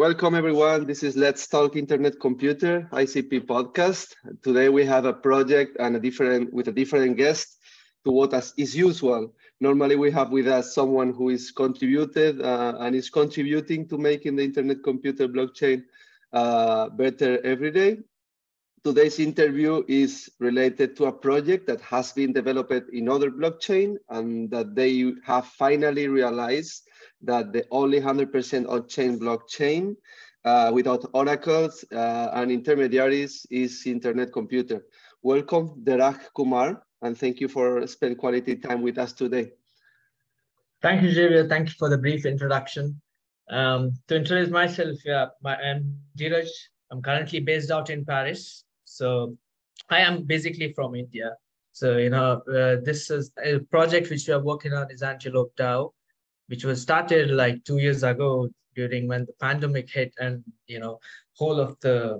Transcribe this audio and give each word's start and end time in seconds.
Welcome 0.00 0.34
everyone. 0.34 0.86
This 0.86 1.02
is 1.02 1.14
Let's 1.14 1.46
Talk 1.46 1.76
Internet 1.76 2.18
Computer 2.20 2.88
ICP 2.90 3.44
podcast. 3.44 4.14
Today 4.42 4.70
we 4.70 4.86
have 4.86 5.04
a 5.04 5.12
project 5.12 5.76
and 5.78 5.94
a 5.94 6.00
different 6.00 6.54
with 6.54 6.68
a 6.68 6.72
different 6.72 7.18
guest 7.18 7.58
to 8.06 8.10
what 8.10 8.32
is 8.56 8.74
usual. 8.74 9.34
Normally 9.60 9.96
we 9.96 10.10
have 10.12 10.30
with 10.30 10.48
us 10.48 10.74
someone 10.74 11.12
who 11.12 11.28
is 11.28 11.50
contributed 11.50 12.40
uh, 12.40 12.78
and 12.80 12.96
is 12.96 13.10
contributing 13.10 13.86
to 13.88 13.98
making 13.98 14.36
the 14.36 14.42
internet 14.42 14.82
computer 14.82 15.28
blockchain 15.28 15.82
uh, 16.32 16.88
better 16.88 17.38
every 17.44 17.70
day. 17.70 17.98
Today's 18.82 19.18
interview 19.18 19.84
is 19.88 20.30
related 20.38 20.96
to 20.96 21.04
a 21.04 21.12
project 21.12 21.66
that 21.66 21.82
has 21.82 22.12
been 22.12 22.32
developed 22.32 22.88
in 22.94 23.10
other 23.10 23.30
blockchain 23.30 23.96
and 24.08 24.50
that 24.50 24.74
they 24.74 25.12
have 25.22 25.44
finally 25.44 26.08
realized 26.08 26.88
that 27.20 27.52
the 27.52 27.66
only 27.70 28.00
100% 28.00 28.66
on-chain 28.66 29.20
blockchain 29.20 29.96
uh, 30.46 30.70
without 30.72 31.04
oracles 31.12 31.84
uh, 31.92 32.30
and 32.32 32.50
intermediaries 32.50 33.46
is 33.50 33.86
internet 33.86 34.32
computer. 34.32 34.82
Welcome, 35.20 35.84
Dheeraj 35.84 36.32
Kumar, 36.34 36.82
and 37.02 37.18
thank 37.18 37.38
you 37.38 37.48
for 37.48 37.86
spending 37.86 38.16
quality 38.16 38.56
time 38.56 38.80
with 38.80 38.96
us 38.96 39.12
today. 39.12 39.52
Thank 40.80 41.02
you, 41.02 41.10
Javier. 41.10 41.46
Thank 41.46 41.68
you 41.68 41.74
for 41.78 41.90
the 41.90 41.98
brief 41.98 42.24
introduction. 42.24 42.98
Um, 43.50 43.92
to 44.08 44.16
introduce 44.16 44.48
myself, 44.48 44.96
yeah, 45.04 45.26
my, 45.42 45.54
I'm 45.56 45.98
Dheeraj. 46.16 46.48
I'm 46.90 47.02
currently 47.02 47.40
based 47.40 47.70
out 47.70 47.90
in 47.90 48.06
Paris. 48.06 48.64
So 48.90 49.36
I 49.88 50.00
am 50.00 50.24
basically 50.24 50.72
from 50.72 50.94
India. 50.94 51.36
So, 51.72 51.96
you 51.96 52.10
know, 52.10 52.42
uh, 52.52 52.76
this 52.82 53.10
is 53.10 53.30
a 53.42 53.60
project 53.70 54.10
which 54.10 54.26
we 54.26 54.34
are 54.34 54.42
working 54.42 54.72
on 54.72 54.90
is 54.90 55.02
Antelope 55.02 55.54
DAO, 55.56 55.92
which 56.48 56.64
was 56.64 56.82
started 56.82 57.30
like 57.30 57.64
two 57.64 57.78
years 57.78 58.02
ago 58.02 58.48
during 58.74 59.06
when 59.06 59.24
the 59.26 59.32
pandemic 59.40 59.88
hit 59.88 60.12
and, 60.18 60.42
you 60.66 60.80
know, 60.80 60.98
whole 61.36 61.60
of 61.60 61.78
the, 61.80 62.18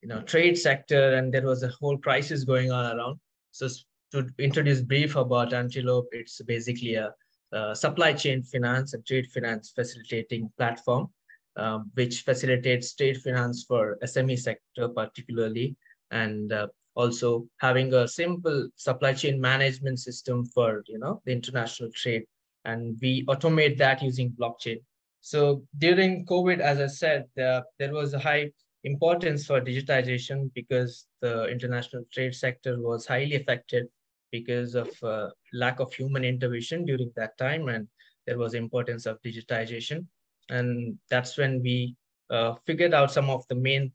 you 0.00 0.08
know, 0.08 0.22
trade 0.22 0.56
sector 0.56 1.14
and 1.14 1.32
there 1.32 1.46
was 1.46 1.62
a 1.62 1.68
whole 1.68 1.98
crisis 1.98 2.44
going 2.44 2.72
on 2.72 2.96
around. 2.96 3.20
So 3.52 3.68
to 4.12 4.26
introduce 4.38 4.80
brief 4.80 5.16
about 5.16 5.52
Antelope, 5.52 6.08
it's 6.12 6.40
basically 6.42 6.94
a, 6.94 7.12
a 7.52 7.76
supply 7.76 8.14
chain 8.14 8.42
finance 8.42 8.94
and 8.94 9.04
trade 9.04 9.26
finance 9.30 9.72
facilitating 9.74 10.50
platform, 10.56 11.08
um, 11.56 11.90
which 11.94 12.22
facilitates 12.22 12.94
trade 12.94 13.20
finance 13.20 13.64
for 13.68 13.98
SME 14.02 14.38
sector 14.38 14.88
particularly 14.88 15.76
and 16.10 16.52
uh, 16.52 16.66
also 16.94 17.46
having 17.58 17.92
a 17.94 18.08
simple 18.08 18.68
supply 18.76 19.12
chain 19.12 19.40
management 19.40 19.98
system 19.98 20.44
for 20.44 20.82
you 20.88 20.98
know 20.98 21.20
the 21.24 21.32
international 21.32 21.90
trade 21.94 22.24
and 22.64 22.96
we 23.00 23.24
automate 23.26 23.78
that 23.78 24.02
using 24.02 24.30
blockchain. 24.32 24.78
So 25.20 25.62
during 25.78 26.24
covid 26.26 26.60
as 26.60 26.80
i 26.80 26.86
said 26.86 27.24
uh, 27.40 27.62
there 27.78 27.92
was 27.92 28.14
a 28.14 28.18
high 28.18 28.50
importance 28.84 29.46
for 29.46 29.60
digitization 29.60 30.50
because 30.54 31.06
the 31.20 31.46
international 31.48 32.04
trade 32.12 32.34
sector 32.34 32.80
was 32.80 33.06
highly 33.06 33.36
affected 33.36 33.86
because 34.30 34.74
of 34.74 34.90
uh, 35.02 35.28
lack 35.52 35.80
of 35.80 35.92
human 35.92 36.24
intervention 36.24 36.84
during 36.84 37.10
that 37.16 37.36
time 37.38 37.68
and 37.68 37.88
there 38.26 38.38
was 38.38 38.54
importance 38.54 39.06
of 39.06 39.20
digitization. 39.22 40.06
And 40.50 40.98
that's 41.10 41.36
when 41.36 41.62
we 41.62 41.96
uh, 42.30 42.54
figured 42.66 42.94
out 42.94 43.10
some 43.12 43.30
of 43.30 43.46
the 43.48 43.54
main 43.54 43.92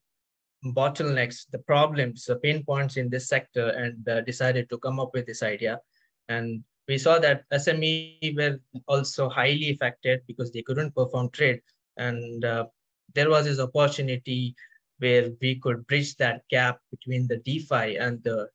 bottlenecks, 0.64 1.50
the 1.52 1.60
problems, 1.60 2.26
the 2.26 2.38
pain 2.38 2.64
points 2.64 2.98
in 2.98 3.10
this 3.10 3.28
sector, 3.28 3.70
and 3.70 4.08
uh, 4.08 4.22
decided 4.22 4.70
to 4.70 4.78
come 4.78 5.00
up 5.00 5.12
with 5.14 5.26
this 5.26 5.44
idea. 5.44 5.80
And 6.30 6.64
we 6.88 6.98
saw 6.98 7.20
that 7.20 7.44
SME 7.52 8.36
were 8.36 8.60
also 8.88 9.30
highly 9.30 9.72
affected 9.72 10.22
because 10.28 10.52
they 10.52 10.62
couldn't 10.62 10.96
perform 10.96 11.30
trade. 11.30 11.62
And 11.98 12.44
uh, 12.44 12.66
there 13.14 13.30
was 13.30 13.46
this 13.46 13.60
opportunity 13.60 14.56
where 15.00 15.30
we 15.42 15.56
could 15.56 15.86
bridge 15.88 16.16
that 16.18 16.42
gap 16.50 16.80
between 16.92 17.28
the 17.28 17.38
DeFi 17.38 17.98
and 17.98 18.24
the 18.24 18.48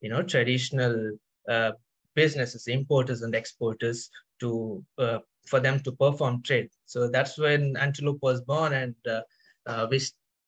you 0.00 0.10
know 0.10 0.22
traditional 0.22 1.12
uh, 1.48 1.72
businesses, 2.14 2.66
importers 2.66 3.22
and 3.22 3.34
exporters, 3.34 4.10
to 4.40 4.84
uh, 4.98 5.18
for 5.46 5.60
them 5.60 5.80
to 5.80 5.92
perform 5.92 6.42
trade. 6.42 6.68
So 6.86 7.08
that's 7.08 7.38
when 7.38 7.76
Antelope 7.76 8.22
was 8.22 8.40
born, 8.40 8.72
and 8.72 8.94
uh, 9.08 9.20
uh, 9.66 9.86
we 9.90 10.00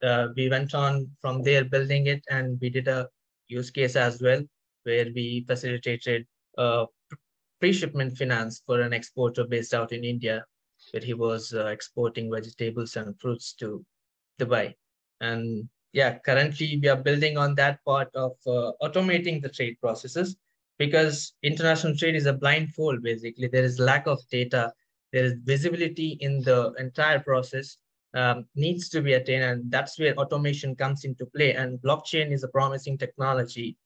uh, 0.03 0.29
we 0.37 0.49
went 0.49 0.75
on 0.75 1.11
from 1.21 1.43
there 1.43 1.65
building 1.65 2.07
it 2.07 2.23
and 2.31 2.59
we 2.61 2.71
did 2.71 2.89
a 2.89 3.09
use 3.49 3.71
case 3.71 3.97
as 3.97 4.21
well 4.21 4.43
where 4.85 5.07
we 5.15 5.45
facilitated 5.47 6.27
uh, 6.59 6.85
pre-shipment 7.61 8.17
finance 8.17 8.63
for 8.67 8.81
an 8.81 8.93
exporter 8.93 9.45
based 9.47 9.75
out 9.75 9.93
in 9.93 10.05
India 10.05 10.45
where 10.93 11.03
he 11.03 11.15
was 11.15 11.53
uh, 11.55 11.67
exporting 11.67 12.31
vegetables 12.31 12.97
and 12.97 13.19
fruits 13.21 13.55
to 13.55 13.85
Dubai. 14.39 14.75
And 15.21 15.69
yeah, 15.93 16.19
currently 16.19 16.79
we 16.83 16.89
are 16.89 16.97
building 16.97 17.39
on 17.39 17.55
that 17.55 17.83
part 17.85 18.09
of 18.15 18.33
uh, 18.47 18.73
automating 18.83 19.41
the 19.41 19.49
trade 19.49 19.77
processes 19.81 20.37
because 20.79 21.33
international 21.43 21.97
trade 21.97 22.15
is 22.15 22.27
a 22.27 22.35
blindfold 22.35 23.03
basically. 23.03 23.49
There 23.49 23.65
is 23.65 23.79
lack 23.79 24.07
of 24.07 24.21
data, 24.31 24.73
there 25.13 25.25
is 25.25 25.35
visibility 25.45 26.19
in 26.21 26.43
the 26.43 26.75
entire 26.79 27.21
process 27.21 27.79
um, 28.17 28.47
needs 28.55 28.89
to 28.89 29.03
be 29.03 29.13
attained. 29.13 29.45
And 29.45 29.71
that's 29.71 29.99
where 29.99 30.15
automation 30.17 30.75
comes 30.75 31.05
into 31.05 31.27
play. 31.27 31.55
And 31.55 31.79
blockchain 31.83 32.33
is 32.33 32.43
a 32.43 32.49
promising 32.49 32.99
technology 32.99 33.77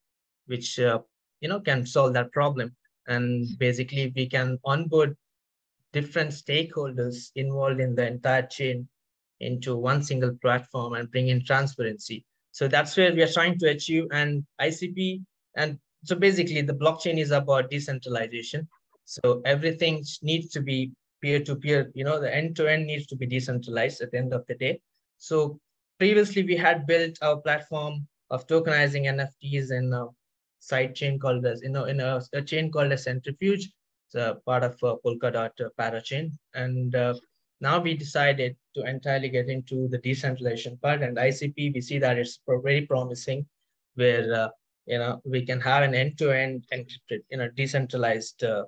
which 0.46 0.78
uh, 0.78 1.00
you 1.40 1.48
know 1.48 1.60
can 1.60 1.84
solve 1.84 2.14
that 2.14 2.32
problem. 2.32 2.74
And 3.06 3.46
basically, 3.58 4.12
we 4.14 4.26
can 4.26 4.58
onboard 4.64 5.16
different 5.92 6.30
stakeholders 6.30 7.32
involved 7.34 7.80
in 7.80 7.94
the 7.94 8.06
entire 8.06 8.46
chain 8.46 8.88
into 9.40 9.76
one 9.76 10.02
single 10.02 10.34
platform 10.40 10.94
and 10.94 11.10
bring 11.10 11.28
in 11.28 11.44
transparency. 11.44 12.24
So 12.52 12.68
that's 12.68 12.96
where 12.96 13.12
we 13.12 13.22
are 13.22 13.32
trying 13.32 13.58
to 13.58 13.70
achieve. 13.70 14.04
And 14.12 14.44
ICP, 14.60 15.24
and 15.56 15.78
so 16.04 16.14
basically, 16.14 16.62
the 16.62 16.74
blockchain 16.74 17.18
is 17.18 17.32
about 17.32 17.70
decentralization. 17.70 18.68
So 19.06 19.42
everything 19.44 20.04
needs 20.22 20.50
to 20.50 20.60
be 20.60 20.92
peer-to-peer, 21.22 21.90
you 21.94 22.04
know, 22.04 22.20
the 22.20 22.34
end-to-end 22.34 22.86
needs 22.86 23.06
to 23.06 23.16
be 23.16 23.26
decentralized 23.26 24.00
at 24.00 24.10
the 24.10 24.18
end 24.18 24.32
of 24.32 24.46
the 24.46 24.54
day. 24.54 24.80
So 25.18 25.60
previously 25.98 26.42
we 26.42 26.56
had 26.56 26.86
built 26.86 27.18
our 27.22 27.36
platform 27.36 28.06
of 28.30 28.46
tokenizing 28.46 29.04
NFTs 29.04 29.70
in 29.72 29.92
a 29.92 30.06
side 30.60 30.94
chain 30.94 31.18
called 31.18 31.44
as, 31.44 31.62
you 31.62 31.70
know, 31.70 31.84
in 31.84 32.00
a, 32.00 32.20
a 32.32 32.42
chain 32.42 32.70
called 32.70 32.92
a 32.92 32.98
centrifuge. 32.98 33.70
It's 34.06 34.14
a 34.14 34.38
part 34.46 34.62
of 34.62 34.72
a 34.82 34.96
Polkadot 34.96 35.52
uh, 35.60 35.68
parachain. 35.78 36.32
And 36.54 36.94
uh, 36.94 37.14
now 37.60 37.80
we 37.80 37.94
decided 37.94 38.56
to 38.74 38.84
entirely 38.84 39.28
get 39.28 39.48
into 39.48 39.88
the 39.88 39.98
decentralization 39.98 40.78
part 40.78 41.02
and 41.02 41.16
ICP, 41.16 41.74
we 41.74 41.80
see 41.80 41.98
that 41.98 42.18
it's 42.18 42.40
very 42.46 42.86
promising 42.86 43.46
where, 43.94 44.32
uh, 44.32 44.48
you 44.86 44.98
know, 44.98 45.20
we 45.24 45.44
can 45.44 45.60
have 45.60 45.82
an 45.82 45.94
end-to-end 45.94 46.66
encrypted, 46.72 47.20
you 47.30 47.38
know, 47.38 47.48
decentralized 47.56 48.42
uh, 48.44 48.64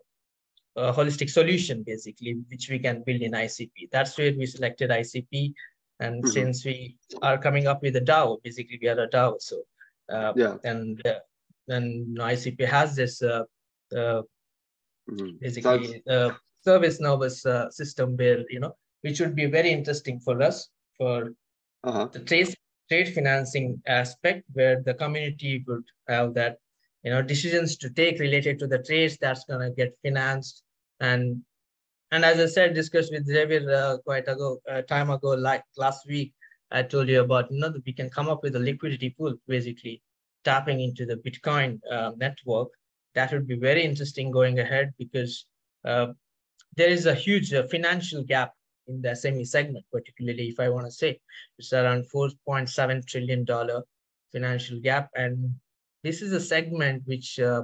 a 0.77 0.93
holistic 0.93 1.29
solution 1.29 1.83
basically 1.83 2.37
which 2.51 2.69
we 2.71 2.79
can 2.79 3.03
build 3.05 3.21
in 3.21 3.33
icp 3.33 3.91
that's 3.91 4.17
where 4.17 4.33
we 4.37 4.47
selected 4.47 4.91
icp 4.91 5.53
and 6.01 6.23
mm-hmm. 6.23 6.31
since 6.31 6.65
we 6.65 6.97
are 7.21 7.39
coming 7.39 7.67
up 7.67 7.83
with 7.83 7.97
a 7.97 8.01
dao 8.01 8.43
basically 8.43 8.79
we 8.81 8.89
are 8.89 9.01
a 9.01 9.09
dao 9.09 9.41
so 9.41 9.63
uh, 10.13 10.33
yeah 10.37 10.57
and 10.65 11.07
uh, 11.07 11.19
know, 11.69 12.25
icp 12.25 12.67
has 12.67 12.97
this 12.97 13.23
uh, 13.23 13.45
uh, 13.95 14.23
mm-hmm. 15.11 15.31
basically 15.41 16.03
uh, 16.09 16.31
service 16.65 17.01
nervous 17.01 17.45
uh, 17.45 17.71
system 17.71 18.17
where 18.17 18.45
you 18.49 18.61
know 18.61 18.75
which 19.03 19.21
would 19.21 19.37
be 19.37 19.47
very 19.47 19.71
interesting 19.71 20.19
for 20.21 20.41
us 20.43 20.69
for 20.97 21.33
uh-huh. 21.85 22.07
the 22.13 22.21
trade 22.21 22.55
trade 22.89 23.13
financing 23.15 23.81
aspect 23.87 24.45
where 24.53 24.83
the 24.83 24.95
community 24.95 25.65
would 25.67 25.85
have 26.09 26.35
that 26.35 26.59
you 27.03 27.11
know 27.11 27.23
decisions 27.23 27.77
to 27.77 27.91
take 27.91 28.19
related 28.19 28.59
to 28.59 28.67
the 28.67 28.79
trades 28.79 29.17
that's 29.21 29.45
going 29.45 29.61
to 29.61 29.75
get 29.75 29.97
financed 30.03 30.62
and 31.09 31.43
and 32.13 32.25
as 32.31 32.41
i 32.45 32.47
said 32.47 32.75
discussed 32.75 33.13
with 33.13 33.27
Xavier 33.27 33.65
uh, 33.81 33.99
quite 34.07 34.29
ago 34.35 34.49
uh, 34.71 34.83
time 34.95 35.11
ago 35.11 35.31
like 35.49 35.65
last 35.85 36.07
week 36.15 36.33
i 36.71 36.83
told 36.83 37.09
you 37.09 37.21
about 37.21 37.51
you 37.51 37.61
know 37.61 37.73
that 37.75 37.87
we 37.87 37.93
can 38.01 38.11
come 38.17 38.29
up 38.29 38.43
with 38.43 38.57
a 38.57 38.65
liquidity 38.71 39.11
pool 39.11 39.35
basically 39.47 39.97
tapping 40.45 40.81
into 40.81 41.05
the 41.11 41.19
bitcoin 41.25 41.79
uh, 41.97 42.11
network 42.25 42.69
that 43.15 43.33
would 43.33 43.47
be 43.47 43.59
very 43.69 43.83
interesting 43.85 44.31
going 44.31 44.59
ahead 44.59 44.93
because 44.99 45.47
uh, 45.85 46.07
there 46.77 46.89
is 46.89 47.07
a 47.07 47.15
huge 47.15 47.53
uh, 47.53 47.67
financial 47.69 48.23
gap 48.23 48.53
in 48.89 49.03
the 49.03 49.11
SME 49.11 49.47
segment, 49.47 49.85
particularly 49.93 50.49
if 50.49 50.59
I 50.59 50.69
want 50.69 50.87
to 50.87 50.93
say 50.93 51.21
it's 51.59 51.73
around 51.73 52.07
$4.7 52.15 53.07
trillion 53.07 53.47
financial 54.33 54.81
gap. 54.81 55.11
And 55.15 55.55
this 56.03 56.23
is 56.23 56.33
a 56.33 56.41
segment 56.41 57.03
which 57.07 57.39
uh, 57.39 57.63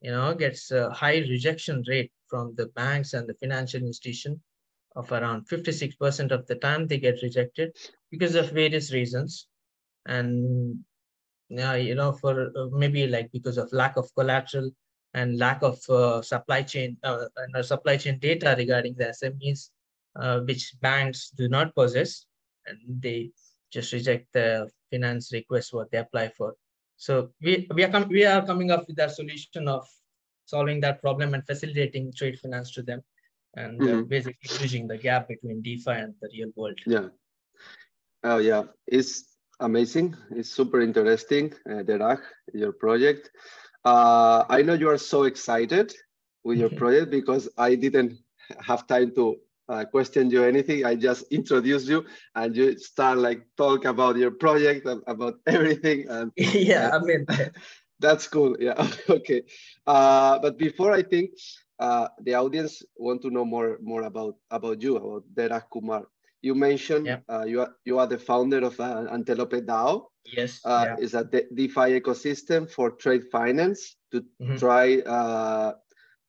you 0.00 0.10
know 0.10 0.34
gets 0.34 0.70
a 0.70 0.90
high 0.90 1.18
rejection 1.18 1.82
rate 1.88 2.12
from 2.28 2.54
the 2.56 2.66
banks 2.66 3.14
and 3.14 3.28
the 3.28 3.34
financial 3.34 3.80
institution 3.80 4.40
of 4.96 5.10
around 5.12 5.46
56% 5.48 6.30
of 6.32 6.46
the 6.46 6.54
time 6.56 6.86
they 6.86 6.98
get 6.98 7.22
rejected 7.22 7.76
because 8.10 8.34
of 8.34 8.50
various 8.50 8.92
reasons 8.92 9.46
and 10.06 10.78
yeah 11.48 11.74
you 11.74 11.94
know 11.94 12.12
for 12.12 12.52
uh, 12.56 12.66
maybe 12.72 13.06
like 13.06 13.30
because 13.32 13.58
of 13.58 13.72
lack 13.72 13.96
of 13.96 14.08
collateral 14.14 14.70
and 15.14 15.38
lack 15.38 15.62
of 15.62 15.78
uh, 15.88 16.20
supply 16.22 16.62
chain 16.62 16.96
uh, 17.02 17.24
and 17.36 17.64
supply 17.64 17.96
chain 17.96 18.18
data 18.18 18.54
regarding 18.58 18.94
the 18.98 19.04
SMEs 19.04 19.70
uh, 20.16 20.40
which 20.40 20.74
banks 20.80 21.30
do 21.30 21.48
not 21.48 21.74
possess 21.74 22.26
and 22.66 22.78
they 23.02 23.30
just 23.72 23.92
reject 23.92 24.26
the 24.32 24.68
finance 24.90 25.32
request 25.32 25.72
what 25.72 25.90
they 25.90 25.98
apply 25.98 26.28
for. 26.36 26.54
So 26.98 27.30
we 27.40 27.66
we 27.74 27.84
are 27.84 27.90
com- 27.90 28.08
we 28.08 28.24
are 28.24 28.44
coming 28.44 28.72
up 28.72 28.86
with 28.88 28.96
that 28.96 29.12
solution 29.12 29.68
of 29.68 29.86
solving 30.46 30.80
that 30.80 31.00
problem 31.00 31.32
and 31.32 31.46
facilitating 31.46 32.12
trade 32.12 32.38
finance 32.40 32.72
to 32.72 32.82
them, 32.82 33.02
and 33.54 33.80
uh, 33.80 33.84
mm-hmm. 33.84 33.98
uh, 34.00 34.02
basically 34.02 34.58
bridging 34.58 34.88
the 34.88 34.98
gap 34.98 35.28
between 35.28 35.62
DeFi 35.62 35.92
and 35.92 36.14
the 36.20 36.28
real 36.34 36.50
world. 36.56 36.78
Yeah. 36.86 37.08
Oh 38.24 38.38
yeah, 38.38 38.64
it's 38.88 39.36
amazing. 39.60 40.16
It's 40.32 40.50
super 40.50 40.80
interesting, 40.80 41.54
uh, 41.70 42.16
your 42.52 42.72
project. 42.72 43.30
Uh, 43.84 44.44
I 44.48 44.62
know 44.62 44.74
you 44.74 44.90
are 44.90 44.98
so 44.98 45.22
excited 45.22 45.94
with 46.42 46.58
your 46.58 46.70
project 46.82 47.12
because 47.12 47.48
I 47.56 47.76
didn't 47.76 48.18
have 48.60 48.88
time 48.88 49.14
to 49.14 49.36
uh, 49.68 49.84
question 49.84 50.30
you 50.30 50.44
anything. 50.44 50.84
I 50.84 50.94
just 50.94 51.24
introduce 51.30 51.86
you 51.86 52.04
and 52.34 52.56
you 52.56 52.78
start 52.78 53.18
like 53.18 53.46
talk 53.56 53.84
about 53.84 54.16
your 54.16 54.30
project, 54.30 54.86
about 55.06 55.34
everything. 55.46 56.08
And 56.08 56.32
yeah, 56.36 56.90
I 56.92 56.98
mean, 56.98 57.26
that's 58.00 58.26
cool. 58.28 58.56
Yeah, 58.58 58.86
okay. 59.08 59.42
Uh, 59.86 60.38
but 60.38 60.58
before 60.58 60.92
I 60.92 61.02
think 61.02 61.30
uh, 61.78 62.08
the 62.22 62.34
audience 62.34 62.82
want 62.96 63.22
to 63.22 63.30
know 63.30 63.44
more 63.44 63.78
more 63.82 64.02
about 64.02 64.36
about 64.50 64.82
you, 64.82 64.96
about 64.96 65.24
Dheeraj 65.34 65.64
Kumar. 65.70 66.08
You 66.40 66.54
mentioned 66.54 67.06
yeah. 67.06 67.18
uh, 67.28 67.44
you 67.44 67.60
are 67.60 67.74
you 67.84 67.98
are 67.98 68.06
the 68.06 68.18
founder 68.18 68.64
of 68.64 68.78
uh, 68.80 69.06
Antelope 69.10 69.66
DAO. 69.66 70.06
Yes, 70.24 70.60
uh, 70.64 70.84
yeah. 70.86 70.96
it's 70.98 71.14
a 71.14 71.24
De- 71.24 71.48
DeFi 71.54 71.98
ecosystem 71.98 72.70
for 72.70 72.92
trade 72.92 73.24
finance 73.32 73.96
to 74.12 74.20
mm-hmm. 74.40 74.56
try 74.56 74.98
uh, 75.00 75.72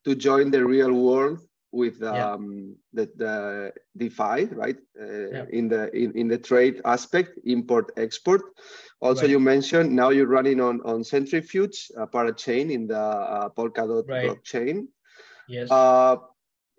to 0.04 0.14
join 0.14 0.50
the 0.50 0.64
real 0.64 0.92
world 0.92 1.40
with 1.72 2.02
um, 2.02 2.74
yeah. 2.92 3.04
the, 3.04 3.10
the 3.16 3.72
DeFi, 3.96 4.46
right? 4.54 4.76
Uh, 5.00 5.30
yeah. 5.30 5.44
In 5.50 5.68
the 5.68 5.94
in, 5.96 6.12
in 6.16 6.28
the 6.28 6.38
trade 6.38 6.80
aspect, 6.84 7.38
import 7.44 7.92
export. 7.96 8.42
Also, 9.00 9.22
right. 9.22 9.30
you 9.30 9.40
mentioned 9.40 9.94
now 9.94 10.10
you're 10.10 10.26
running 10.26 10.60
on 10.60 10.80
on 10.84 11.04
Centrifuge, 11.04 11.90
a 11.96 12.06
parachain 12.06 12.70
in 12.70 12.86
the 12.86 12.98
uh, 12.98 13.48
Polkadot 13.50 14.08
right. 14.08 14.28
blockchain. 14.28 14.86
Yes. 15.48 15.70
Uh, 15.70 16.16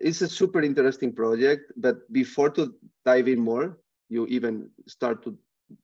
it's 0.00 0.20
a 0.20 0.28
super 0.28 0.60
interesting 0.62 1.12
project, 1.12 1.72
but 1.76 2.10
before 2.12 2.50
to 2.50 2.74
dive 3.04 3.28
in 3.28 3.40
more, 3.40 3.78
you 4.08 4.26
even 4.26 4.68
start 4.88 5.22
to 5.24 5.38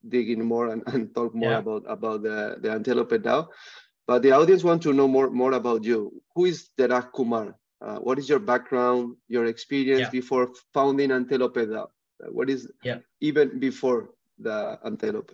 dig 0.08 0.30
in 0.30 0.44
more 0.44 0.68
and, 0.68 0.82
and 0.86 1.14
talk 1.14 1.34
more 1.34 1.52
yeah. 1.52 1.58
about 1.58 1.84
about 1.88 2.22
the 2.22 2.56
the 2.60 2.70
Antelope 2.70 3.10
DAO. 3.10 3.48
But 4.06 4.22
the 4.22 4.32
audience 4.32 4.64
want 4.64 4.82
to 4.82 4.92
know 4.92 5.08
more 5.08 5.30
more 5.30 5.52
about 5.52 5.84
you. 5.84 6.22
Who 6.34 6.44
is 6.44 6.70
Dheeraj 6.78 7.12
Kumar? 7.12 7.54
Uh, 7.80 7.98
what 7.98 8.18
is 8.18 8.28
your 8.28 8.38
background, 8.38 9.16
your 9.28 9.46
experience 9.46 10.00
yeah. 10.00 10.10
before 10.10 10.50
founding 10.74 11.12
Antelope 11.12 11.54
DAO? 11.54 11.84
Uh, 11.84 12.30
what 12.30 12.50
is 12.50 12.70
yeah. 12.82 12.98
even 13.20 13.58
before 13.60 14.10
the 14.38 14.78
Antelope? 14.84 15.32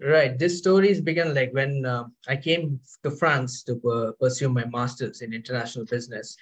Right. 0.00 0.38
This 0.38 0.58
stories 0.58 1.00
began 1.00 1.34
like 1.34 1.52
when 1.52 1.84
uh, 1.84 2.04
I 2.26 2.36
came 2.36 2.80
to 3.02 3.10
France 3.10 3.62
to 3.64 3.80
uh, 3.88 4.12
pursue 4.18 4.48
my 4.48 4.64
master's 4.66 5.20
in 5.20 5.34
international 5.34 5.84
business. 5.84 6.36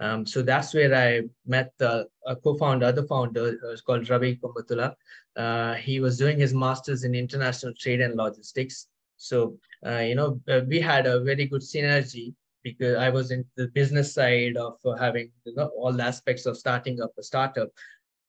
Um, 0.00 0.26
so 0.26 0.42
that's 0.42 0.74
where 0.74 0.94
I 0.94 1.22
met 1.46 1.72
the 1.78 2.08
co-founder, 2.42 2.86
other 2.86 3.04
founder, 3.04 3.58
uh, 3.64 3.76
called 3.86 4.08
Ravi 4.08 4.36
Komatula. 4.36 4.94
Uh, 5.36 5.74
he 5.74 6.00
was 6.00 6.18
doing 6.18 6.38
his 6.38 6.52
master's 6.52 7.04
in 7.04 7.14
international 7.14 7.72
trade 7.78 8.00
and 8.00 8.16
logistics. 8.16 8.88
So, 9.16 9.58
uh, 9.86 9.98
you 9.98 10.14
know, 10.14 10.40
uh, 10.48 10.62
we 10.66 10.80
had 10.80 11.06
a 11.06 11.20
very 11.22 11.46
good 11.46 11.60
synergy 11.60 12.34
because 12.62 12.96
I 12.96 13.10
was 13.10 13.30
in 13.30 13.44
the 13.56 13.68
business 13.68 14.14
side 14.14 14.56
of 14.56 14.74
uh, 14.84 14.94
having 14.96 15.30
you 15.44 15.54
know, 15.54 15.70
all 15.76 16.00
aspects 16.00 16.46
of 16.46 16.56
starting 16.56 17.00
up 17.00 17.12
a 17.18 17.22
startup. 17.22 17.68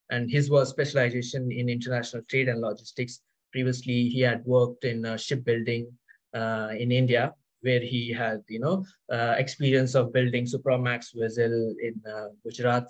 And 0.09 0.29
his 0.29 0.49
was 0.49 0.69
specialization 0.69 1.51
in 1.51 1.69
international 1.69 2.23
trade 2.29 2.49
and 2.49 2.61
logistics. 2.61 3.21
Previously, 3.51 4.09
he 4.09 4.21
had 4.21 4.45
worked 4.45 4.83
in 4.83 5.05
uh, 5.05 5.17
shipbuilding 5.17 5.91
in 6.33 6.91
India 6.91 7.33
where 7.63 7.79
he 7.79 8.11
had, 8.11 8.43
you 8.47 8.59
know, 8.59 8.85
uh, 9.11 9.35
experience 9.37 9.95
of 9.95 10.13
building 10.13 10.45
Supramax 10.45 11.15
vessel 11.15 11.75
in 11.81 11.95
uh, 12.05 12.27
Gujarat. 12.43 12.87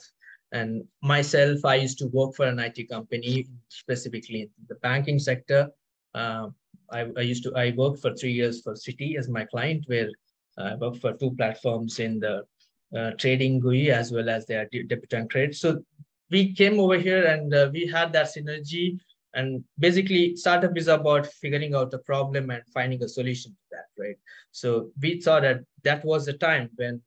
And 0.51 0.83
myself, 1.01 1.63
I 1.63 1.75
used 1.75 1.99
to 1.99 2.07
work 2.07 2.35
for 2.35 2.45
an 2.45 2.59
IT 2.59 2.89
company, 2.89 3.47
specifically 3.69 4.41
in 4.41 4.49
the 4.67 4.75
banking 4.75 5.19
sector. 5.19 5.69
Uh, 6.13 6.47
I, 6.91 7.07
I, 7.17 7.21
used 7.21 7.43
to, 7.43 7.55
I 7.55 7.73
worked 7.77 8.01
for 8.01 8.13
three 8.13 8.33
years 8.33 8.61
for 8.61 8.73
Citi 8.73 9.17
as 9.17 9.29
my 9.29 9.45
client, 9.45 9.83
where 9.87 10.09
I 10.57 10.75
worked 10.75 10.97
for 10.97 11.13
two 11.13 11.31
platforms 11.31 11.99
in 11.99 12.19
the 12.19 12.43
uh, 12.95 13.11
trading 13.17 13.59
GUI 13.59 13.91
as 13.91 14.11
well 14.11 14.29
as 14.29 14.45
their 14.45 14.67
debit 14.71 15.13
and 15.13 15.29
credit. 15.29 15.55
So 15.55 15.83
we 16.29 16.53
came 16.53 16.79
over 16.79 16.97
here 16.97 17.25
and 17.25 17.53
uh, 17.53 17.69
we 17.73 17.87
had 17.87 18.13
that 18.13 18.27
synergy 18.35 18.97
and 19.33 19.63
basically 19.79 20.35
startup 20.35 20.77
is 20.77 20.87
about 20.87 21.27
figuring 21.27 21.73
out 21.75 21.93
a 21.93 21.99
problem 21.99 22.49
and 22.49 22.63
finding 22.73 23.03
a 23.03 23.07
solution 23.07 23.51
to 23.51 23.65
that 23.71 23.87
right 24.03 24.17
so 24.51 24.91
we 25.01 25.19
saw 25.19 25.39
that 25.39 25.61
that 25.83 26.03
was 26.05 26.25
the 26.25 26.33
time 26.33 26.69
when 26.75 27.01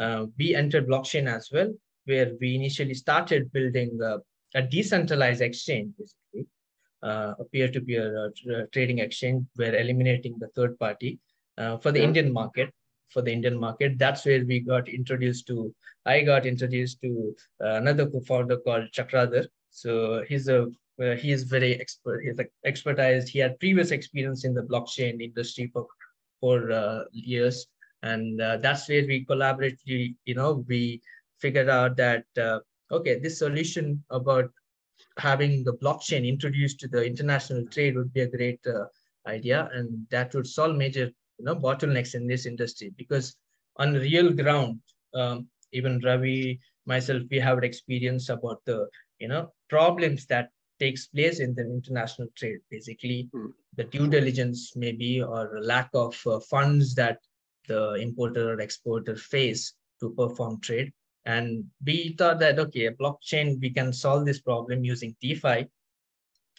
uh, 0.00 0.26
we 0.38 0.54
entered 0.54 0.88
blockchain 0.88 1.26
as 1.26 1.48
well 1.52 1.72
where 2.04 2.32
we 2.40 2.54
initially 2.54 2.94
started 2.94 3.52
building 3.52 3.98
a, 4.02 4.62
decentralized 4.62 5.40
exchange 5.40 5.90
basically 5.98 6.46
uh, 7.02 7.32
a 7.38 7.44
peer-to-peer 7.52 8.06
uh, 8.26 8.62
trading 8.72 8.98
exchange 8.98 9.44
where 9.56 9.74
eliminating 9.76 10.36
the 10.38 10.48
third 10.48 10.78
party 10.78 11.18
uh, 11.58 11.76
for 11.78 11.90
the 11.90 11.98
yeah. 11.98 12.04
indian 12.04 12.32
market 12.32 12.70
for 13.12 13.22
the 13.22 13.32
indian 13.32 13.58
market 13.58 13.98
that's 13.98 14.24
where 14.26 14.44
we 14.46 14.60
got 14.60 14.88
introduced 14.88 15.46
to 15.46 15.74
i 16.06 16.20
got 16.20 16.46
introduced 16.46 17.00
to 17.00 17.34
uh, 17.64 17.74
another 17.82 18.06
co-founder 18.10 18.58
called 18.58 18.86
chakradhar 18.92 19.46
so 19.70 20.22
he's 20.28 20.48
a 20.48 20.66
where 20.96 21.16
he 21.16 21.32
is 21.32 21.44
very 21.44 21.80
expert. 21.80 22.22
He's 22.24 22.38
like 22.38 22.52
expertise. 22.64 23.28
He 23.28 23.38
had 23.38 23.58
previous 23.58 23.90
experience 23.90 24.44
in 24.44 24.54
the 24.54 24.62
blockchain 24.62 25.20
industry 25.20 25.70
for 25.72 25.86
for 26.40 26.72
uh, 26.72 27.04
years, 27.12 27.66
and 28.02 28.40
uh, 28.40 28.56
that's 28.58 28.88
where 28.88 29.06
we 29.06 29.24
collaboratively, 29.24 30.16
you 30.24 30.34
know, 30.34 30.64
we 30.68 31.00
figured 31.40 31.68
out 31.68 31.96
that 31.96 32.24
uh, 32.36 32.58
okay, 32.90 33.18
this 33.18 33.38
solution 33.38 34.02
about 34.10 34.50
having 35.18 35.64
the 35.64 35.74
blockchain 35.74 36.26
introduced 36.26 36.80
to 36.80 36.88
the 36.88 37.04
international 37.04 37.64
trade 37.66 37.96
would 37.96 38.12
be 38.12 38.22
a 38.22 38.34
great 38.36 38.60
uh, 38.66 38.84
idea, 39.26 39.70
and 39.72 40.06
that 40.10 40.34
would 40.34 40.46
solve 40.46 40.76
major 40.76 41.10
you 41.42 41.46
know 41.46 41.56
bottlenecks 41.56 42.14
in 42.14 42.26
this 42.26 42.46
industry 42.46 42.92
because 42.96 43.34
on 43.76 43.94
real 43.94 44.30
ground, 44.32 44.78
um, 45.14 45.48
even 45.72 46.00
Ravi, 46.04 46.60
myself, 46.86 47.22
we 47.30 47.38
have 47.40 47.64
experience 47.64 48.28
about 48.28 48.60
the 48.64 48.88
you 49.18 49.26
know 49.26 49.52
problems 49.68 50.26
that 50.26 50.50
takes 50.78 51.06
place 51.08 51.40
in 51.40 51.54
the 51.54 51.62
international 51.62 52.28
trade. 52.36 52.60
Basically, 52.70 53.28
mm. 53.34 53.48
the 53.76 53.84
due 53.84 54.06
diligence 54.06 54.76
maybe 54.76 55.20
or 55.20 55.58
lack 55.60 55.90
of 55.94 56.16
uh, 56.26 56.38
funds 56.40 56.94
that 56.94 57.18
the 57.66 57.94
importer 57.94 58.52
or 58.52 58.60
exporter 58.60 59.16
face 59.16 59.74
to 60.00 60.10
perform 60.10 60.60
trade. 60.60 60.92
And 61.24 61.64
we 61.84 62.14
thought 62.18 62.40
that, 62.40 62.58
okay, 62.58 62.86
a 62.86 62.92
blockchain, 62.92 63.60
we 63.60 63.70
can 63.70 63.92
solve 63.92 64.26
this 64.26 64.40
problem 64.40 64.84
using 64.84 65.14
DeFi 65.20 65.68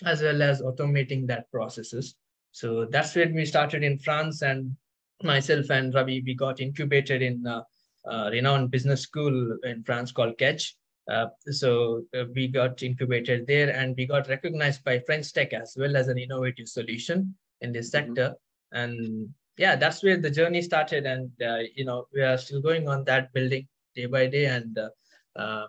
as 0.05 0.21
well 0.21 0.41
as 0.41 0.61
automating 0.61 1.27
that 1.27 1.51
processes. 1.51 2.15
So 2.53 2.85
that's 2.85 3.15
when 3.15 3.35
we 3.35 3.45
started 3.45 3.83
in 3.83 3.99
France 3.99 4.41
and 4.41 4.75
myself 5.21 5.69
and 5.69 5.93
Ravi, 5.93 6.23
we 6.25 6.33
got 6.33 6.61
incubated 6.61 7.21
in 7.21 7.45
a, 7.45 7.65
a 8.09 8.31
renowned 8.31 8.71
business 8.71 9.01
school 9.01 9.57
in 9.63 9.83
France 9.83 10.11
called 10.11 10.37
Kedge 10.37 10.75
uh, 11.11 11.27
so 11.49 12.03
uh, 12.17 12.23
we 12.33 12.47
got 12.47 12.81
incubated 12.81 13.45
there 13.45 13.75
and 13.75 13.95
we 13.97 14.05
got 14.05 14.29
recognized 14.29 14.83
by 14.83 14.99
French 14.99 15.33
Tech 15.33 15.53
as 15.53 15.75
well 15.77 15.97
as 15.97 16.07
an 16.07 16.17
innovative 16.17 16.67
solution 16.67 17.35
in 17.61 17.71
this 17.71 17.91
mm-hmm. 17.91 18.07
sector. 18.07 18.35
Mm-hmm. 18.73 18.77
And 18.77 19.29
yeah, 19.57 19.75
that's 19.75 20.01
where 20.03 20.17
the 20.17 20.29
journey 20.29 20.61
started. 20.61 21.05
And, 21.05 21.29
uh, 21.45 21.59
you 21.75 21.85
know, 21.85 22.07
we 22.13 22.21
are 22.21 22.37
still 22.37 22.61
going 22.61 22.87
on 22.87 23.03
that 23.05 23.33
building 23.33 23.67
day 23.95 24.05
by 24.05 24.27
day. 24.27 24.45
And, 24.45 24.77
uh, 24.77 24.89
uh, 25.35 25.67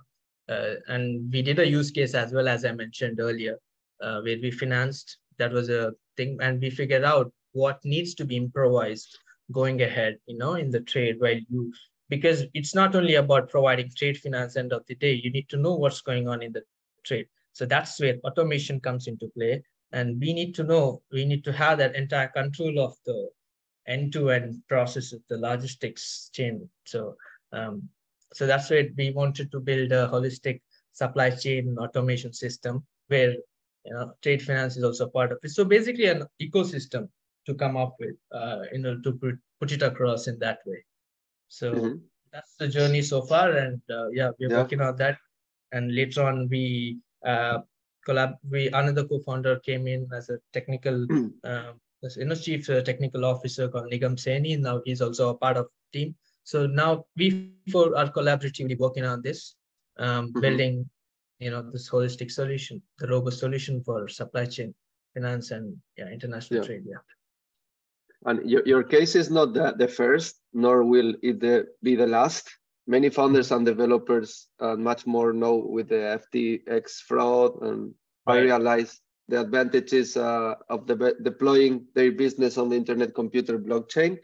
uh, 0.49 0.75
and 0.89 1.31
we 1.33 1.43
did 1.43 1.59
a 1.59 1.69
use 1.69 1.91
case 1.91 2.15
as 2.15 2.33
well, 2.33 2.49
as 2.49 2.65
I 2.65 2.73
mentioned 2.73 3.19
earlier, 3.19 3.59
where 3.99 4.23
we 4.23 4.51
financed, 4.51 5.19
that 5.39 5.53
was 5.53 5.69
a 5.69 5.93
thing. 6.17 6.39
And 6.41 6.61
we 6.61 6.71
figured 6.71 7.05
out 7.05 7.33
what 7.53 7.85
needs 7.85 8.15
to 8.15 8.25
be 8.25 8.37
improvised 8.37 9.19
going 9.53 9.83
ahead, 9.83 10.19
you 10.27 10.39
know, 10.39 10.55
in 10.55 10.71
the 10.71 10.81
trade 10.81 11.17
while 11.19 11.39
you 11.51 11.73
because 12.09 12.45
it's 12.55 12.75
not 12.75 12.95
only 12.95 13.15
about 13.15 13.49
providing 13.49 13.91
trade 13.97 14.19
finance 14.19 14.57
end 14.57 14.73
of 14.73 14.85
the 14.87 14.95
day 14.95 15.13
you 15.13 15.31
need 15.31 15.49
to 15.49 15.57
know 15.57 15.75
what's 15.75 16.01
going 16.01 16.29
on 16.29 16.43
in 16.43 16.53
the 16.53 16.63
trade 17.05 17.27
so 17.53 17.65
that's 17.65 17.99
where 18.01 18.19
automation 18.25 18.81
comes 18.81 19.07
into 19.07 19.29
play 19.37 19.63
and 19.93 20.21
we 20.21 20.33
need 20.33 20.55
to 20.55 20.65
know 20.65 21.01
we 21.13 21.25
need 21.25 21.45
to 21.45 21.53
have 21.53 21.79
that 21.79 21.95
entire 21.95 22.29
control 22.29 22.79
of 22.81 22.95
the 23.07 23.29
end-to-end 23.87 24.63
process 24.69 25.13
of 25.13 25.21
the 25.29 25.37
logistics 25.37 26.31
chain 26.33 26.69
so 26.85 27.15
um, 27.53 27.83
so 28.33 28.47
that's 28.47 28.69
where 28.71 28.89
we 28.97 29.11
wanted 29.11 29.51
to 29.51 29.61
build 29.61 29.93
a 29.93 30.09
holistic 30.09 30.61
supply 30.93 31.31
chain 31.31 31.77
automation 31.79 32.33
system 32.33 32.85
where 33.09 33.35
you 33.85 33.93
know 33.93 34.13
trade 34.23 34.43
finance 34.43 34.77
is 34.77 34.85
also 34.85 35.09
part 35.09 35.33
of 35.33 35.39
it 35.43 35.51
so 35.51 35.65
basically 35.65 36.07
an 36.07 36.25
ecosystem 36.41 37.09
to 37.47 37.55
come 37.55 37.77
up 37.77 37.95
with 38.01 38.17
uh, 38.33 38.63
you 38.73 38.79
know 38.79 38.99
to 39.01 39.13
put, 39.13 39.35
put 39.61 39.73
it 39.73 39.83
across 39.83 40.27
in 40.27 40.39
that 40.39 40.59
way 40.67 40.83
so 41.49 41.73
mm-hmm. 41.73 41.95
that's 42.33 42.57
the 42.57 42.69
journey 42.69 43.03
so 43.03 43.23
far, 43.23 43.51
and 43.53 43.81
uh, 43.91 44.09
yeah, 44.09 44.31
we're 44.39 44.51
yeah. 44.51 44.59
working 44.59 44.81
on 44.81 44.97
that. 44.97 45.19
And 45.73 45.95
later 45.95 46.25
on, 46.25 46.49
we 46.49 46.99
uh, 47.25 47.59
collab. 48.07 48.35
We 48.51 48.69
another 48.69 49.05
co-founder 49.05 49.61
came 49.61 49.87
in 49.87 50.09
as 50.13 50.31
a 50.31 50.39
technical, 50.53 51.07
uh, 51.45 51.73
you 52.17 52.25
know, 52.25 52.35
chief 52.35 52.69
uh, 52.71 52.83
technical 52.83 53.25
officer 53.25 53.69
called 53.69 53.93
Nigam 53.93 54.17
Saini. 54.17 54.59
Now 54.59 54.83
he's 54.85 55.01
also 55.01 55.31
a 55.31 55.35
part 55.35 55.57
of 55.57 55.69
team. 55.93 56.15
So 56.45 56.67
now 56.67 57.07
we 57.17 57.53
four 57.71 57.97
are 57.97 58.11
collaboratively 58.11 58.79
working 58.79 59.05
on 59.05 59.23
this, 59.23 59.55
um, 59.99 60.29
mm-hmm. 60.29 60.41
building, 60.41 60.91
you 61.39 61.51
know, 61.51 61.63
this 61.71 61.91
holistic 61.91 62.31
solution, 62.31 62.83
the 62.99 63.09
robust 63.09 63.39
solution 63.39 63.83
for 63.83 64.09
supply 64.09 64.47
chain, 64.47 64.75
finance, 65.15 65.51
and 65.51 65.77
yeah, 65.97 66.09
international 66.09 66.61
yeah. 66.61 66.67
trade. 66.67 66.85
Yeah. 66.87 66.99
And 68.27 68.49
your, 68.49 68.63
your 68.65 68.83
case 68.83 69.15
is 69.15 69.31
not 69.31 69.53
the, 69.53 69.75
the 69.77 69.89
first, 69.89 70.41
nor 70.53 70.85
will 70.85 71.15
it 71.23 71.41
the, 71.41 71.67
be 71.83 71.95
the 71.95 72.07
last. 72.07 72.51
Many 72.87 73.11
founders 73.11 73.51
and 73.51 73.65
developers 73.65 74.49
uh, 74.61 74.77
much 74.77 75.07
more 75.07 75.33
know 75.33 75.57
with 75.57 75.89
the 75.89 76.21
FTX 76.35 77.01
fraud, 77.07 77.63
and 77.63 77.95
right. 78.27 78.39
I 78.39 78.41
realize 78.41 79.01
the 79.29 79.41
advantages 79.41 80.17
uh, 80.17 80.55
of 80.69 80.87
the, 80.87 81.17
deploying 81.23 81.87
their 81.95 82.13
business 82.13 82.59
on 82.59 82.69
the 82.69 82.77
internet 82.77 83.15
computer 83.15 83.59
blockchain. 83.59 84.19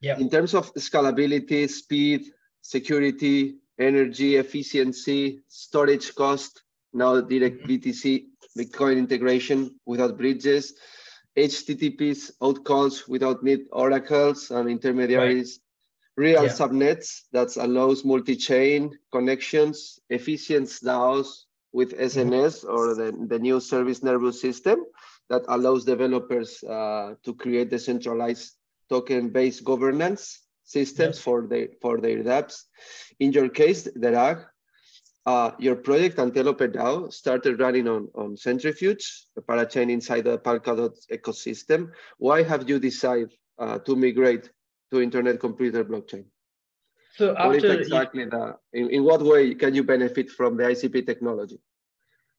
Yeah. 0.00 0.18
In 0.18 0.30
terms 0.30 0.54
of 0.54 0.72
scalability, 0.74 1.68
speed, 1.68 2.24
security, 2.62 3.56
energy 3.78 4.36
efficiency, 4.36 5.40
storage 5.48 6.14
cost, 6.14 6.62
now 6.92 7.20
direct 7.20 7.58
mm-hmm. 7.62 7.72
BTC, 7.72 8.26
Bitcoin 8.58 8.98
integration 8.98 9.78
without 9.86 10.18
bridges, 10.18 10.74
HTTPs 11.36 12.32
outcalls 12.42 13.08
without 13.08 13.42
need 13.42 13.60
oracles 13.72 14.50
and 14.50 14.68
intermediaries, 14.68 15.60
right. 16.18 16.24
real 16.24 16.44
yeah. 16.44 16.50
subnets 16.50 17.22
that 17.32 17.56
allows 17.56 18.04
multi-chain 18.04 18.90
connections, 19.10 19.98
efficient 20.10 20.68
DAOs 20.68 21.44
with 21.72 21.98
SNS 21.98 22.64
mm-hmm. 22.64 22.74
or 22.74 22.94
the, 22.94 23.26
the 23.28 23.38
new 23.38 23.60
service 23.60 24.02
nervous 24.02 24.40
system 24.40 24.84
that 25.30 25.42
allows 25.48 25.86
developers 25.86 26.62
uh, 26.64 27.14
to 27.24 27.34
create 27.34 27.70
decentralized 27.70 28.52
token-based 28.90 29.64
governance 29.64 30.40
systems 30.72 31.16
yes. 31.16 31.24
for 31.24 31.38
their 31.50 31.68
for 31.82 31.94
their 32.04 32.18
dApps. 32.28 32.56
In 33.20 33.32
your 33.32 33.48
case, 33.48 33.88
Dheeraj, 34.02 34.44
uh, 35.26 35.50
your 35.58 35.76
project 35.76 36.18
Antelope 36.18 36.66
DAO 36.76 37.12
started 37.12 37.60
running 37.60 37.88
on, 37.88 38.08
on 38.14 38.36
Centrifuge, 38.36 39.04
the 39.36 39.42
parachain 39.42 39.90
inside 39.90 40.24
the 40.24 40.38
Polkadot 40.38 40.94
ecosystem. 41.12 41.90
Why 42.18 42.42
have 42.42 42.68
you 42.68 42.78
decided 42.78 43.32
uh, 43.58 43.78
to 43.86 43.96
migrate 43.96 44.50
to 44.90 45.00
internet 45.00 45.38
computer 45.40 45.84
blockchain? 45.84 46.24
So 47.14 47.36
after 47.36 47.72
exactly 47.78 48.24
the, 48.24 48.56
in, 48.72 48.88
in 48.90 49.04
what 49.04 49.22
way 49.22 49.54
can 49.54 49.74
you 49.74 49.84
benefit 49.84 50.30
from 50.30 50.56
the 50.56 50.64
ICP 50.64 51.04
technology? 51.06 51.58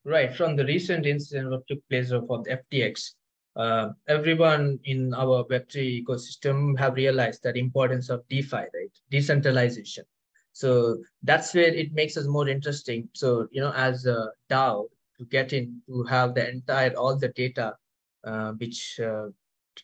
Right, 0.04 0.36
from 0.36 0.56
the 0.56 0.66
recent 0.66 1.06
incident 1.06 1.52
that 1.52 1.64
took 1.68 1.80
place 1.90 2.10
for 2.10 2.44
the 2.44 2.60
FTX, 2.60 3.12
uh, 3.56 3.90
everyone 4.08 4.80
in 4.86 5.14
our 5.14 5.44
Web3 5.46 6.04
ecosystem 6.04 6.78
have 6.80 6.96
realized 6.96 7.44
that 7.44 7.58
importance 7.58 8.10
of 8.10 8.28
DeFi, 8.30 8.58
right? 8.58 8.92
Decentralization. 9.12 10.06
So 10.54 10.98
that's 11.24 11.54
where 11.54 11.74
it 11.74 11.94
makes 11.94 12.18
us 12.18 12.28
more 12.28 12.48
interesting. 12.48 13.10
So, 13.14 13.48
you 13.52 13.62
know, 13.62 13.74
as 13.74 14.06
a 14.06 14.30
DAO, 14.50 14.88
to 15.18 15.26
get 15.26 15.54
in, 15.54 15.82
to 15.88 16.04
have 16.04 16.34
the 16.34 16.50
entire, 16.50 16.94
all 16.96 17.16
the 17.16 17.30
data 17.30 17.76
uh, 18.24 18.54
which 18.54 19.00
uh, 19.00 19.28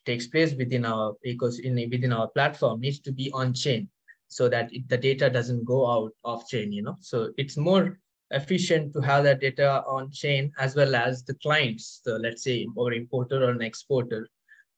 takes 0.05 0.27
place 0.27 0.53
within 0.53 0.85
our 0.85 1.15
ecosystem, 1.25 1.89
within 1.91 2.13
our 2.13 2.27
platform 2.29 2.79
needs 2.79 2.99
to 2.99 3.11
be 3.11 3.31
on 3.33 3.53
chain 3.53 3.89
so 4.27 4.47
that 4.47 4.71
it, 4.73 4.87
the 4.89 4.97
data 4.97 5.29
doesn't 5.29 5.65
go 5.65 5.89
out 5.89 6.11
off 6.23 6.47
chain, 6.47 6.71
you 6.71 6.81
know. 6.81 6.95
So 7.01 7.31
it's 7.37 7.57
more 7.57 7.99
efficient 8.31 8.93
to 8.93 9.01
have 9.01 9.23
that 9.23 9.39
data 9.39 9.83
on 9.87 10.11
chain 10.11 10.51
as 10.59 10.75
well 10.75 10.95
as 10.95 11.23
the 11.23 11.33
clients, 11.35 12.01
the, 12.05 12.19
let's 12.19 12.43
say, 12.43 12.67
or 12.75 12.93
importer 12.93 13.43
or 13.43 13.51
an 13.51 13.61
exporter 13.61 14.27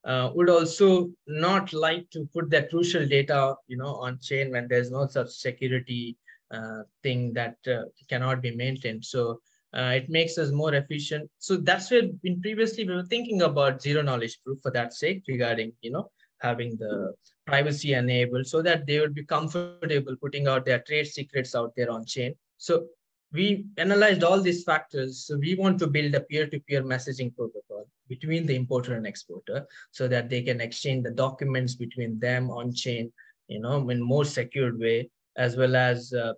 uh, 0.06 0.32
would 0.34 0.50
also 0.50 1.12
not 1.28 1.74
like 1.74 2.10
to 2.10 2.28
put 2.34 2.50
that 2.50 2.70
crucial 2.70 3.06
data, 3.08 3.56
you 3.68 3.78
know, 3.78 3.96
on 3.96 4.20
chain 4.20 4.52
when 4.52 4.68
there's 4.68 4.92
no 4.92 5.08
such 5.08 5.30
security 5.30 6.18
uh, 6.52 6.84
thing 7.04 7.34
that 7.34 7.56
uh, 7.68 7.84
cannot 8.10 8.42
be 8.42 8.56
maintained. 8.56 9.06
So 9.06 9.40
uh, 9.74 9.94
it 9.96 10.10
makes 10.10 10.38
us 10.38 10.52
more 10.52 10.74
efficient. 10.74 11.30
So 11.38 11.58
that's 11.58 11.92
where 11.92 12.04
in 12.24 12.42
previously 12.42 12.86
we 12.86 12.96
were 12.96 13.06
thinking 13.06 13.44
about 13.44 13.82
zero 13.82 14.02
knowledge 14.02 14.40
proof 14.44 14.60
for 14.62 14.72
that 14.72 14.94
sake 14.94 15.24
regarding, 15.28 15.74
you 15.82 15.92
know, 15.92 16.10
having 16.40 16.76
the 16.78 17.14
privacy 17.46 17.94
enabled 17.94 18.48
so 18.48 18.62
that 18.62 18.86
they 18.86 19.00
would 19.00 19.14
be 19.14 19.24
comfortable 19.24 20.16
putting 20.22 20.48
out 20.48 20.66
their 20.66 20.80
trade 20.80 21.06
secrets 21.06 21.56
out 21.56 21.72
there 21.78 21.92
on 21.92 22.06
chain. 22.06 22.34
So 22.58 22.88
we 23.34 23.66
analyzed 23.78 24.24
all 24.24 24.42
these 24.42 24.64
factors. 24.64 25.26
So 25.26 25.38
we 25.38 25.56
want 25.56 25.80
to 25.80 25.88
build 25.88 26.14
a 26.16 26.22
peer-to-peer 26.22 26.84
messaging 26.84 27.36
protocol 27.36 27.88
between 28.10 28.46
the 28.46 28.56
importer 28.56 28.96
and 28.96 29.08
exporter 29.08 29.66
so 29.92 30.08
that 30.08 30.30
they 30.30 30.42
can 30.42 30.60
exchange 30.60 31.04
the 31.04 31.12
documents 31.12 31.76
between 31.76 32.20
them 32.20 32.52
on 32.52 32.74
chain, 32.74 33.12
you 33.48 33.60
know, 33.60 33.90
in 33.90 34.02
more 34.02 34.26
secured 34.26 34.78
way, 34.80 35.10
as 35.38 35.56
well 35.56 35.76
as, 35.76 36.14
uh, 36.14 36.34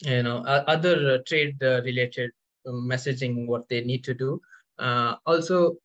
you 0.00 0.22
know, 0.24 0.38
other 0.44 1.14
uh, 1.14 1.18
trade 1.26 1.56
uh, 1.62 1.82
related 1.82 2.30
messaging, 2.66 3.46
what 3.46 3.68
they 3.68 3.82
need 3.82 4.02
to 4.04 4.14
do. 4.14 4.40
Uh, 4.78 5.14
also, 5.24 5.76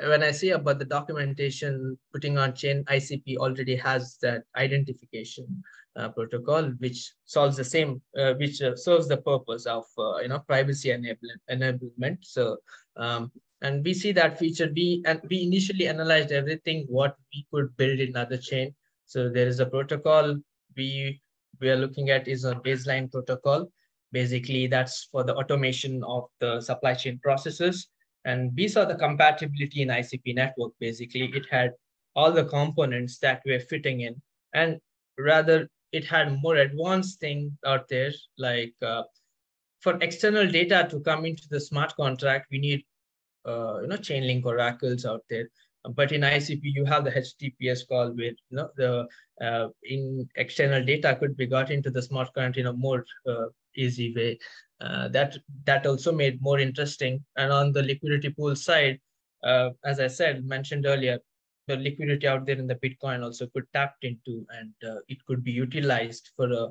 when 0.00 0.22
I 0.22 0.30
say 0.30 0.50
about 0.50 0.78
the 0.78 0.84
documentation 0.84 1.98
putting 2.12 2.38
on 2.38 2.54
chain, 2.54 2.84
ICP 2.84 3.36
already 3.36 3.74
has 3.76 4.16
that 4.22 4.44
identification 4.56 5.62
uh, 5.96 6.08
protocol, 6.10 6.64
which 6.78 7.12
solves 7.24 7.56
the 7.56 7.64
same, 7.64 8.00
uh, 8.16 8.34
which 8.34 8.62
uh, 8.62 8.76
serves 8.76 9.08
the 9.08 9.16
purpose 9.16 9.66
of 9.66 9.84
uh, 9.98 10.18
you 10.18 10.28
know 10.28 10.38
privacy 10.38 10.92
enable 10.92 11.28
enablement. 11.50 12.18
So, 12.22 12.58
um, 12.96 13.32
and 13.62 13.84
we 13.84 13.92
see 13.92 14.12
that 14.12 14.38
feature. 14.38 14.70
We 14.74 15.02
and 15.04 15.20
we 15.28 15.42
initially 15.42 15.88
analyzed 15.88 16.30
everything 16.30 16.86
what 16.88 17.16
we 17.34 17.46
could 17.52 17.76
build 17.76 17.98
in 17.98 18.16
other 18.16 18.36
chain. 18.36 18.74
So 19.06 19.28
there 19.28 19.48
is 19.48 19.58
a 19.58 19.66
protocol 19.66 20.36
we 20.76 21.20
we 21.60 21.70
are 21.70 21.76
looking 21.76 22.10
at 22.10 22.28
is 22.28 22.44
a 22.44 22.54
baseline 22.54 23.10
protocol. 23.10 23.72
Basically, 24.12 24.68
that's 24.68 25.08
for 25.10 25.24
the 25.24 25.34
automation 25.34 26.04
of 26.04 26.28
the 26.38 26.60
supply 26.60 26.94
chain 26.94 27.18
processes 27.20 27.88
and 28.28 28.52
we 28.54 28.68
saw 28.68 28.84
the 28.84 28.94
compatibility 28.94 29.80
in 29.82 29.88
ICP 29.88 30.34
network. 30.34 30.72
Basically, 30.78 31.30
it 31.34 31.46
had 31.50 31.72
all 32.14 32.30
the 32.30 32.44
components 32.44 33.18
that 33.18 33.40
were 33.46 33.58
fitting 33.58 34.02
in. 34.02 34.20
And 34.52 34.78
rather, 35.18 35.68
it 35.92 36.04
had 36.04 36.42
more 36.42 36.56
advanced 36.56 37.20
thing 37.20 37.56
out 37.64 37.88
there, 37.88 38.12
like 38.36 38.74
uh, 38.82 39.04
for 39.80 39.96
external 40.02 40.46
data 40.46 40.86
to 40.90 41.00
come 41.00 41.24
into 41.24 41.48
the 41.48 41.60
smart 41.60 41.94
contract, 41.96 42.48
we 42.50 42.58
need 42.58 42.84
uh, 43.46 43.80
you 43.80 43.88
know 43.88 43.96
Chainlink 43.96 44.44
oracles 44.44 45.06
out 45.06 45.22
there. 45.30 45.48
But 45.94 46.12
in 46.12 46.20
ICP, 46.20 46.60
you 46.64 46.84
have 46.84 47.04
the 47.04 47.12
HTTPS 47.12 47.88
call 47.88 48.08
where 48.10 48.36
you 48.50 48.56
know 48.58 48.68
the 48.76 49.06
uh, 49.40 49.68
in 49.84 50.28
external 50.36 50.84
data 50.84 51.16
could 51.18 51.34
be 51.36 51.46
got 51.46 51.70
into 51.70 51.90
the 51.90 52.02
smart 52.02 52.34
contract 52.34 52.58
in 52.58 52.66
a 52.66 52.72
more 52.72 53.06
uh, 53.26 53.46
easy 53.74 54.12
way 54.14 54.38
uh, 54.80 55.08
that 55.08 55.36
that 55.64 55.86
also 55.86 56.12
made 56.12 56.40
more 56.40 56.58
interesting. 56.58 57.24
And 57.36 57.52
on 57.52 57.72
the 57.72 57.82
liquidity 57.82 58.30
pool 58.30 58.54
side, 58.54 59.00
uh, 59.42 59.70
as 59.84 60.00
I 60.00 60.06
said, 60.06 60.44
mentioned 60.44 60.86
earlier, 60.86 61.18
the 61.66 61.76
liquidity 61.76 62.26
out 62.26 62.46
there 62.46 62.58
in 62.58 62.66
the 62.66 62.76
Bitcoin 62.76 63.22
also 63.22 63.46
could 63.48 63.64
tapped 63.74 64.04
into, 64.04 64.46
and 64.50 64.72
uh, 64.88 65.00
it 65.08 65.24
could 65.26 65.42
be 65.42 65.52
utilized 65.52 66.30
for 66.36 66.50
a 66.52 66.68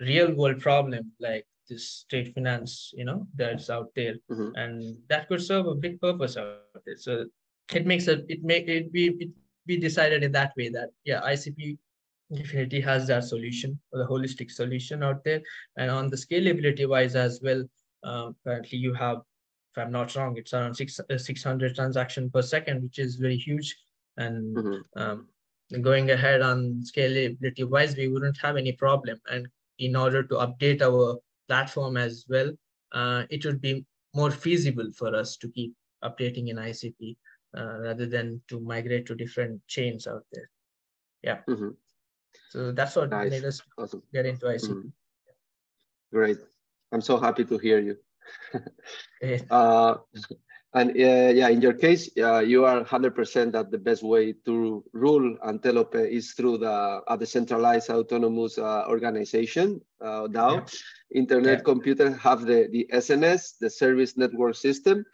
real 0.00 0.34
world 0.34 0.60
problem 0.60 1.12
like 1.20 1.46
this 1.68 2.04
trade 2.10 2.32
finance, 2.34 2.92
you 2.94 3.04
know, 3.04 3.26
that's 3.36 3.70
out 3.70 3.90
there, 3.94 4.14
mm-hmm. 4.30 4.54
and 4.56 4.96
that 5.08 5.28
could 5.28 5.42
serve 5.42 5.66
a 5.66 5.74
big 5.74 6.00
purpose 6.00 6.36
out 6.36 6.58
there. 6.84 6.96
So 6.96 7.26
it 7.72 7.86
makes 7.86 8.08
it 8.08 8.26
it 8.28 8.42
make 8.42 8.68
it 8.68 8.92
be 8.92 9.06
it 9.18 9.30
be 9.66 9.76
decided 9.76 10.22
in 10.24 10.32
that 10.32 10.52
way 10.56 10.68
that 10.70 10.90
yeah, 11.04 11.20
ICP 11.22 11.78
Dfinity 12.32 12.82
has 12.82 13.06
that 13.08 13.24
solution 13.24 13.78
or 13.92 13.98
the 13.98 14.06
holistic 14.06 14.50
solution 14.50 15.02
out 15.02 15.22
there. 15.24 15.42
And 15.76 15.90
on 15.90 16.08
the 16.08 16.16
scalability 16.16 16.88
wise 16.88 17.14
as 17.14 17.40
well, 17.42 17.64
um, 18.04 18.36
currently 18.44 18.78
you 18.78 18.94
have, 18.94 19.18
if 19.18 19.82
I'm 19.82 19.92
not 19.92 20.14
wrong, 20.14 20.36
it's 20.36 20.52
around 20.52 20.74
six, 20.74 20.98
uh, 20.98 21.18
600 21.18 21.74
transaction 21.74 22.30
per 22.30 22.42
second, 22.42 22.82
which 22.82 22.98
is 22.98 23.16
very 23.16 23.36
huge. 23.36 23.76
And 24.16 24.56
mm-hmm. 24.56 25.00
um, 25.00 25.28
going 25.80 26.10
ahead 26.10 26.42
on 26.42 26.82
scalability 26.82 27.68
wise, 27.68 27.96
we 27.96 28.08
wouldn't 28.08 28.38
have 28.38 28.56
any 28.56 28.72
problem. 28.72 29.20
And 29.30 29.46
in 29.78 29.96
order 29.96 30.22
to 30.22 30.34
update 30.34 30.82
our 30.82 31.18
platform 31.48 31.96
as 31.96 32.24
well, 32.28 32.52
uh, 32.92 33.24
it 33.30 33.44
would 33.44 33.60
be 33.60 33.84
more 34.14 34.30
feasible 34.30 34.90
for 34.96 35.14
us 35.14 35.36
to 35.38 35.48
keep 35.48 35.74
updating 36.04 36.48
in 36.48 36.56
ICP 36.56 37.16
uh, 37.56 37.78
rather 37.80 38.06
than 38.06 38.40
to 38.48 38.60
migrate 38.60 39.06
to 39.06 39.14
different 39.14 39.60
chains 39.66 40.06
out 40.06 40.24
there. 40.32 40.50
Yeah. 41.22 41.38
Mm-hmm. 41.48 41.70
So 42.52 42.70
that's 42.70 42.96
what 42.96 43.08
nice. 43.08 43.30
made 43.30 43.44
us 43.44 43.62
awesome. 43.78 44.02
get 44.12 44.26
into 44.26 44.44
ICP. 44.44 44.68
Mm 44.68 44.82
-hmm. 44.82 44.92
Great. 46.12 46.40
I'm 46.92 47.00
so 47.00 47.16
happy 47.16 47.44
to 47.44 47.56
hear 47.56 47.80
you. 47.80 47.96
uh, 49.50 49.96
And 50.74 50.90
uh, 50.90 51.28
yeah, 51.36 51.52
in 51.52 51.60
your 51.60 51.74
case, 51.74 52.08
uh, 52.16 52.40
you 52.40 52.64
are 52.64 52.80
100% 52.80 53.52
that 53.52 53.70
the 53.70 53.76
best 53.76 54.02
way 54.02 54.32
to 54.46 54.82
rule 54.92 55.36
Antelope 55.44 55.94
is 55.94 56.32
through 56.32 56.64
the 56.64 57.02
a 57.08 57.16
decentralized 57.18 57.90
autonomous 57.90 58.56
uh, 58.56 58.84
organization, 58.88 59.84
uh, 60.00 60.28
DAO. 60.32 60.52
Yeah. 60.56 61.20
Internet 61.20 61.58
yeah. 61.58 61.64
computers 61.64 62.16
have 62.16 62.48
the, 62.48 62.68
the 62.72 62.88
SNS, 62.88 63.58
the 63.60 63.68
Service 63.68 64.16
Nervous 64.16 64.62
System. 64.62 65.04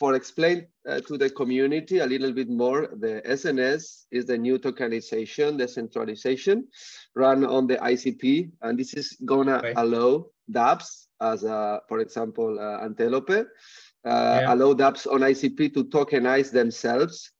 Uh, 0.00 0.06
for 0.06 0.14
explain 0.14 0.66
uh, 0.88 1.00
to 1.00 1.18
the 1.18 1.30
community 1.30 1.98
a 1.98 2.06
little 2.06 2.32
bit 2.32 2.48
more, 2.48 2.88
the 3.00 3.22
SNS 3.26 4.06
is 4.10 4.26
the 4.26 4.38
new 4.38 4.58
tokenization, 4.58 5.58
decentralization 5.58 6.66
run 7.14 7.44
on 7.44 7.66
the 7.66 7.76
ICP. 7.76 8.50
And 8.62 8.78
this 8.78 8.94
is 8.94 9.16
gonna 9.24 9.60
right. 9.62 9.74
allow 9.76 10.26
dApps 10.50 11.06
as, 11.20 11.44
a, 11.44 11.80
for 11.88 12.00
example, 12.00 12.58
Antelope, 12.82 13.30
uh, 13.30 13.44
yeah. 14.04 14.54
allow 14.54 14.74
dApps 14.74 15.06
on 15.06 15.20
ICP 15.20 15.74
to 15.74 15.84
tokenize 15.84 16.50
themselves 16.50 17.32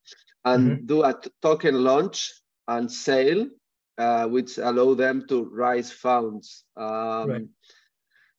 and 0.44 0.62
mm 0.62 0.76
-hmm. 0.76 0.86
do 0.86 1.02
a 1.02 1.14
token 1.40 1.82
launch 1.82 2.42
and 2.66 2.90
sale, 2.90 3.46
uh, 3.98 4.26
which 4.26 4.58
allow 4.58 4.94
them 4.94 5.26
to 5.26 5.50
raise 5.52 5.92
funds. 5.92 6.64
Um, 6.76 7.30
right. 7.30 7.48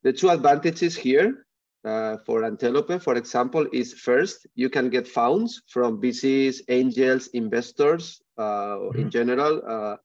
The 0.03 0.13
two 0.13 0.29
advantages 0.29 0.97
here 0.97 1.45
uh, 1.83 2.17
for 2.25 2.43
Antelope, 2.43 3.01
for 3.01 3.15
example, 3.15 3.67
is 3.73 3.93
first, 3.93 4.47
you 4.55 4.69
can 4.69 4.89
get 4.89 5.07
funds 5.07 5.61
from 5.67 6.01
VCs, 6.01 6.61
angels, 6.69 7.27
investors 7.33 8.21
uh, 8.38 8.77
mm 8.77 8.89
-hmm. 8.89 9.00
in 9.01 9.09
general. 9.09 9.53
Uh, 9.65 9.97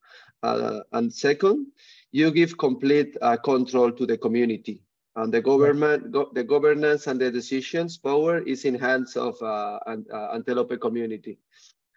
uh, 0.43 0.81
and 0.93 1.13
second, 1.13 1.67
you 2.13 2.31
give 2.31 2.57
complete 2.57 3.13
control 3.43 3.93
to 3.93 4.07
the 4.07 4.17
community. 4.17 4.87
And 5.17 5.33
the 5.33 5.41
government, 5.41 6.13
go, 6.13 6.31
the 6.35 6.45
governance 6.45 7.07
and 7.07 7.19
the 7.19 7.31
decisions 7.31 7.97
power 7.97 8.43
is 8.43 8.67
in 8.67 8.75
hands 8.75 9.17
of 9.17 9.41
uh, 9.41 9.79
uh, 9.87 10.29
Antelope 10.35 10.79
community. 10.79 11.39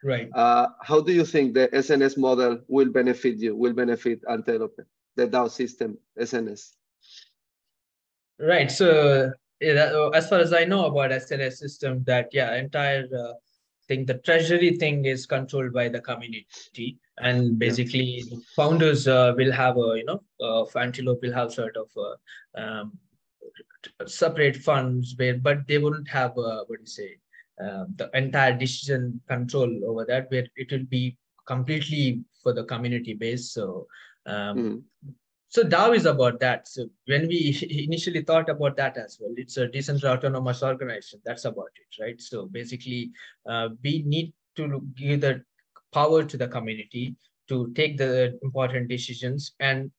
Right. 0.01 0.29
Uh, 0.33 0.69
how 0.81 1.01
do 1.01 1.11
you 1.11 1.25
think 1.25 1.53
the 1.53 1.67
SNS 1.67 2.17
model 2.17 2.59
will 2.69 2.89
benefit 2.89 3.37
you, 3.37 3.57
will 3.57 3.73
benefit 3.73 4.21
Antelope, 4.29 4.79
the 5.17 5.27
DAO 5.27 5.51
system, 5.51 5.97
SNS? 6.17 6.75
Right. 8.39 8.71
So 8.71 9.33
as 9.61 10.29
far 10.29 10.39
as 10.39 10.53
I 10.53 10.63
know 10.65 10.85
about 10.85 11.11
SNS 11.11 11.53
system, 11.53 12.03
that 12.05 12.29
yeah, 12.31 12.55
entire 12.55 13.05
uh, 13.05 13.33
thing, 13.87 14.05
the 14.05 14.15
treasury 14.15 14.77
thing 14.77 15.05
is 15.05 15.25
controlled 15.25 15.73
by 15.73 15.89
the 15.89 15.99
community, 16.01 16.97
and 17.17 17.59
basically 17.59 18.23
yeah. 18.25 18.37
founders 18.55 19.07
uh, 19.07 19.33
will 19.37 19.51
have 19.51 19.77
a 19.77 19.97
you 19.97 20.05
know, 20.05 20.21
uh, 20.41 20.79
Antelope 20.79 21.19
will 21.21 21.33
have 21.33 21.51
sort 21.51 21.75
of 21.75 21.89
um, 22.55 22.97
separate 24.05 24.55
funds 24.55 25.15
where 25.17 25.37
but 25.37 25.67
they 25.67 25.77
wouldn't 25.77 26.07
have 26.07 26.31
uh, 26.37 26.63
what 26.67 26.77
do 26.77 26.81
you 26.81 26.85
say 26.85 27.17
uh, 27.63 27.85
the 27.95 28.09
entire 28.13 28.57
decision 28.57 29.21
control 29.27 29.69
over 29.87 30.05
that 30.05 30.29
where 30.31 30.47
it 30.55 30.71
will 30.71 30.85
be 30.85 31.17
completely 31.45 32.23
for 32.43 32.53
the 32.53 32.63
community 32.63 33.13
base 33.13 33.51
so 33.51 33.87
um, 34.25 34.57
mm. 34.57 35.13
So 35.49 35.63
DAO 35.63 35.95
is 35.95 36.05
about 36.05 36.39
that. 36.39 36.67
So 36.67 36.85
when 37.07 37.27
we 37.27 37.85
initially 37.87 38.21
thought 38.23 38.49
about 38.49 38.77
that 38.77 38.97
as 38.97 39.17
well 39.19 39.33
it's 39.35 39.57
a 39.57 39.67
decentralized 39.67 40.23
autonomous 40.23 40.63
organization. 40.63 41.19
That's 41.25 41.45
about 41.45 41.71
it 41.75 42.01
right? 42.01 42.21
So 42.21 42.45
basically 42.45 43.11
uh, 43.47 43.69
we 43.83 44.03
need 44.05 44.33
to 44.57 44.81
give 44.95 45.21
the 45.21 45.43
power 45.91 46.23
to 46.23 46.37
the 46.37 46.47
community 46.47 47.15
to 47.47 47.71
take 47.73 47.97
the 47.97 48.37
important 48.43 48.89
decisions 48.89 49.53
and 49.59 49.91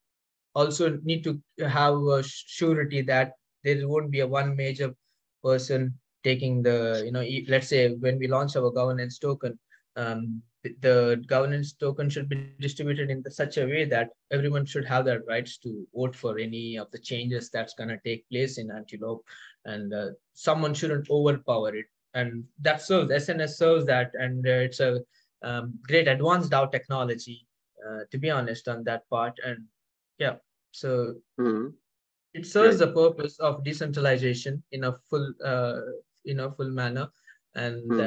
also 0.54 0.98
need 1.02 1.24
to 1.24 1.40
have 1.66 1.94
a 1.94 2.22
surety 2.22 3.02
that 3.02 3.32
there 3.64 3.88
won't 3.88 4.10
be 4.10 4.20
a 4.20 4.26
one 4.26 4.54
major 4.56 4.94
person 5.42 5.94
taking 6.22 6.62
the 6.62 7.02
you 7.04 7.12
know 7.12 7.24
let's 7.48 7.68
say 7.68 7.94
when 7.94 8.18
we 8.18 8.28
launch 8.28 8.56
our 8.56 8.70
governance 8.70 9.18
token 9.18 9.58
um, 9.96 10.42
the 10.62 11.22
governance 11.26 11.72
token 11.72 12.10
should 12.10 12.28
be 12.28 12.50
distributed 12.60 13.10
in 13.10 13.22
the, 13.22 13.30
such 13.30 13.56
a 13.56 13.64
way 13.64 13.84
that 13.86 14.10
everyone 14.30 14.66
should 14.66 14.84
have 14.84 15.04
their 15.04 15.22
rights 15.22 15.56
to 15.58 15.86
vote 15.94 16.14
for 16.14 16.38
any 16.38 16.76
of 16.76 16.90
the 16.90 16.98
changes 16.98 17.50
that's 17.50 17.74
going 17.74 17.88
to 17.88 17.98
take 18.04 18.28
place 18.28 18.58
in 18.58 18.70
antelope. 18.70 19.24
And 19.64 19.92
uh, 19.94 20.10
someone 20.34 20.74
shouldn't 20.74 21.10
overpower 21.10 21.74
it. 21.74 21.86
And 22.14 22.44
that 22.60 22.82
serves 22.82 23.10
sns 23.10 23.50
serves 23.50 23.86
that 23.86 24.10
and 24.14 24.46
uh, 24.46 24.50
it's 24.50 24.80
a 24.80 25.00
um, 25.42 25.78
great 25.86 26.08
advanced 26.08 26.50
DAO 26.50 26.70
technology 26.70 27.46
uh, 27.86 28.00
to 28.10 28.18
be 28.18 28.30
honest 28.30 28.68
on 28.68 28.84
that 28.84 29.08
part. 29.08 29.38
And 29.44 29.64
yeah 30.18 30.34
so 30.72 31.14
mm-hmm. 31.38 31.68
it 32.34 32.46
serves 32.46 32.78
the 32.78 32.88
purpose 32.88 33.38
of 33.38 33.64
decentralization 33.64 34.62
in 34.72 34.84
a 34.84 34.96
full 35.08 35.32
uh, 35.44 35.80
in 36.24 36.40
a 36.40 36.50
full 36.50 36.70
manner. 36.70 37.08
And 37.54 37.82
hmm. 37.90 38.00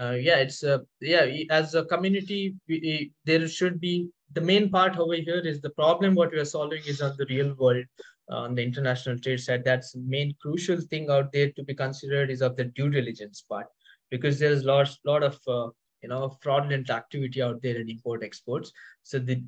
Uh, 0.00 0.12
yeah 0.12 0.36
it's 0.36 0.62
uh, 0.62 0.78
yeah 1.00 1.26
as 1.50 1.74
a 1.74 1.84
community 1.84 2.54
we, 2.68 3.12
there 3.24 3.48
should 3.48 3.80
be 3.80 4.08
the 4.34 4.40
main 4.40 4.70
part 4.70 4.96
over 4.96 5.14
here 5.14 5.40
is 5.40 5.60
the 5.60 5.70
problem 5.70 6.14
what 6.14 6.32
we 6.32 6.38
are 6.38 6.44
solving 6.44 6.82
is 6.86 7.00
on 7.00 7.14
the 7.18 7.26
real 7.26 7.54
world 7.54 7.84
uh, 8.30 8.36
on 8.36 8.54
the 8.54 8.62
international 8.62 9.18
trade 9.18 9.40
side. 9.40 9.64
That's 9.64 9.96
main 9.96 10.34
crucial 10.42 10.80
thing 10.80 11.08
out 11.10 11.32
there 11.32 11.50
to 11.52 11.62
be 11.62 11.74
considered 11.74 12.30
is 12.30 12.42
of 12.42 12.56
the 12.56 12.64
due 12.64 12.90
diligence 12.90 13.42
part 13.48 13.66
because 14.10 14.38
there's 14.38 14.64
lots 14.64 14.98
lot 15.04 15.22
of 15.22 15.38
uh, 15.48 15.68
you 16.02 16.08
know 16.08 16.36
fraudulent 16.42 16.90
activity 16.90 17.42
out 17.42 17.62
there 17.62 17.80
in 17.80 17.88
import 17.88 18.22
exports. 18.22 18.70
So 19.02 19.18
the 19.18 19.42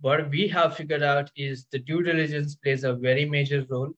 what 0.00 0.28
we 0.30 0.48
have 0.48 0.76
figured 0.76 1.02
out 1.04 1.30
is 1.36 1.66
the 1.70 1.78
due 1.78 2.02
diligence 2.02 2.56
plays 2.56 2.82
a 2.82 2.94
very 2.94 3.24
major 3.24 3.64
role 3.68 3.92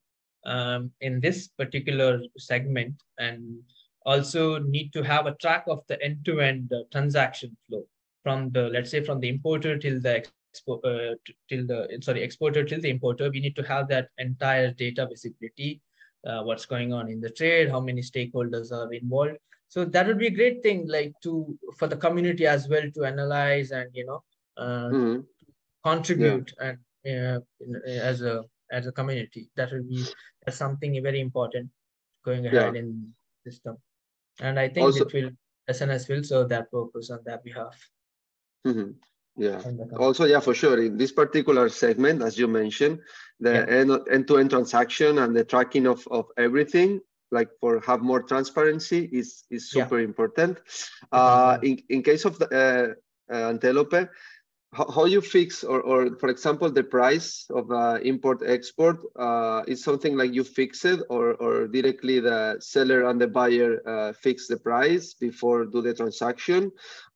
um, 0.45 0.90
in 1.01 1.21
this 1.21 1.49
particular 1.49 2.21
segment. 2.37 2.95
And 3.19 3.59
also 4.07 4.59
need 4.59 4.92
to 4.92 5.03
have 5.03 5.27
a 5.27 5.35
track 5.35 5.64
of 5.69 5.81
the 5.88 6.03
end-to-end 6.03 6.73
uh, 6.73 6.83
transaction 6.92 7.57
flow 7.69 7.85
from 8.23 8.51
the 8.51 8.64
let's 8.75 8.90
say 8.90 9.03
from 9.05 9.21
the 9.21 9.29
importer 9.29 9.77
till 9.79 10.01
the 10.01 10.14
expo- 10.25 10.85
uh, 10.85 11.14
till 11.49 11.66
the 11.66 11.79
sorry 12.01 12.23
exporter 12.23 12.64
till 12.64 12.81
the 12.81 12.90
importer 12.97 13.31
we 13.31 13.40
need 13.40 13.57
to 13.57 13.66
have 13.73 13.88
that 13.88 14.09
entire 14.19 14.73
data 14.73 15.07
visibility 15.11 15.81
uh, 16.27 16.42
what's 16.42 16.66
going 16.66 16.92
on 16.92 17.11
in 17.11 17.21
the 17.21 17.31
trade 17.31 17.71
how 17.71 17.81
many 17.81 18.01
stakeholders 18.01 18.73
are 18.73 18.92
involved 18.92 19.37
so 19.69 19.85
that 19.85 20.07
would 20.07 20.19
be 20.19 20.29
a 20.29 20.38
great 20.40 20.62
thing 20.62 20.87
like 20.88 21.12
to 21.23 21.33
for 21.79 21.88
the 21.88 21.97
community 21.97 22.47
as 22.47 22.69
well 22.69 22.87
to 22.95 23.05
analyze 23.05 23.73
and 23.73 23.90
you 23.92 24.07
know 24.07 24.23
uh, 24.57 24.88
mm-hmm 24.90 25.21
contribute 25.87 26.53
yeah. 26.61 26.75
and 27.05 27.77
as 27.87 28.23
a 28.23 28.45
as 28.71 28.87
a 28.87 28.92
community. 28.92 29.49
That 29.57 29.73
will 29.73 29.87
be 29.97 30.05
something 30.51 30.92
very 31.03 31.21
important 31.21 31.71
going 32.25 32.47
ahead 32.47 32.75
yeah. 32.75 32.81
in 32.81 33.12
system. 33.47 33.77
And 34.40 34.59
I 34.59 34.68
think 34.68 34.85
also, 34.85 35.05
it 35.07 35.12
will 35.12 35.31
SNS 35.70 36.09
will 36.09 36.22
serve 36.22 36.49
that 36.51 36.70
purpose 36.70 37.11
on 37.11 37.20
that 37.27 37.42
behalf. 37.42 37.77
Mm-hmm. 38.66 38.92
Yeah. 39.37 39.61
Also, 39.99 40.25
yeah, 40.25 40.40
for 40.40 40.55
sure. 40.55 40.83
In 40.83 40.96
this 40.96 41.12
particular 41.12 41.68
segment, 41.68 42.22
as 42.22 42.38
you 42.38 42.49
mentioned, 42.49 43.01
the 43.38 43.53
yeah. 43.53 43.94
end-to-end 44.11 44.51
transaction 44.51 45.18
and 45.18 45.37
the 45.37 45.44
tracking 45.44 45.87
of, 45.87 46.07
of 46.11 46.27
everything, 46.38 47.01
like 47.31 47.51
for 47.61 47.81
have 47.81 48.01
more 48.01 48.22
transparency, 48.22 49.11
is 49.12 49.44
is 49.51 49.70
super 49.70 49.99
yeah. 49.99 50.07
important. 50.07 50.59
Uh, 51.12 51.59
in 51.62 51.83
in 51.90 52.03
case 52.03 52.25
of 52.25 52.38
the 52.38 52.49
uh, 52.49 53.35
uh, 53.35 53.49
Antelope, 53.51 54.09
how, 54.72 54.90
how 54.90 55.05
you 55.05 55.20
fix 55.20 55.64
or, 55.64 55.81
or 55.81 56.16
for 56.16 56.29
example 56.29 56.70
the 56.70 56.83
price 56.83 57.46
of 57.50 57.70
uh, 57.70 57.98
import 58.02 58.42
export 58.44 58.98
uh, 59.18 59.62
is 59.66 59.83
something 59.83 60.16
like 60.16 60.33
you 60.33 60.44
fix 60.44 60.85
it 60.85 61.00
or, 61.09 61.35
or 61.35 61.66
directly 61.68 62.20
the 62.20 62.57
seller 62.61 63.09
and 63.09 63.20
the 63.20 63.26
buyer 63.26 63.81
uh, 63.88 64.12
fix 64.12 64.46
the 64.48 64.57
price 64.57 65.14
before 65.14 65.64
do 65.66 65.81
the 65.81 65.94
transaction? 65.94 66.70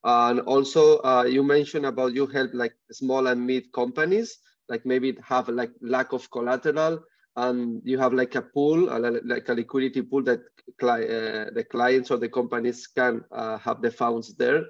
And 0.05 0.41
also 0.41 0.99
uh, 0.99 1.25
you 1.25 1.43
mentioned 1.43 1.87
about 1.87 2.15
you 2.15 2.27
help 2.27 2.51
like 2.55 2.75
small 2.91 3.27
and 3.27 3.47
mid 3.47 3.73
companies 3.73 4.39
like 4.69 4.87
maybe 4.87 5.17
have 5.23 5.49
like 5.49 5.73
lack 5.83 6.13
of 6.13 6.31
collateral 6.31 7.01
and 7.37 7.81
you 7.85 7.99
have 7.99 8.13
like 8.13 8.35
a 8.35 8.43
pool 8.43 8.79
like 9.25 9.49
a 9.49 9.55
liquidity 9.55 10.03
pool 10.03 10.23
that 10.23 10.41
uh, 10.83 11.51
the 11.53 11.67
clients 11.71 12.11
or 12.11 12.17
the 12.17 12.29
companies 12.29 12.87
can 12.87 13.23
uh, 13.33 13.59
have 13.59 13.83
the 13.83 13.91
funds 13.91 14.35
there. 14.37 14.65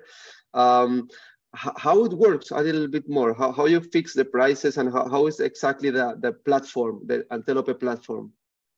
Um, 0.52 1.08
how 1.54 2.04
it 2.04 2.12
works 2.12 2.52
a 2.52 2.60
little 2.60 2.86
bit 2.86 3.08
more 3.08 3.34
how, 3.34 3.50
how 3.50 3.66
you 3.66 3.80
fix 3.80 4.14
the 4.14 4.24
prices 4.24 4.76
and 4.76 4.92
how, 4.92 5.08
how 5.08 5.26
is 5.26 5.40
exactly 5.40 5.90
the, 5.90 6.16
the 6.20 6.32
platform 6.32 7.00
the 7.06 7.26
antelope 7.32 7.80
platform? 7.80 8.32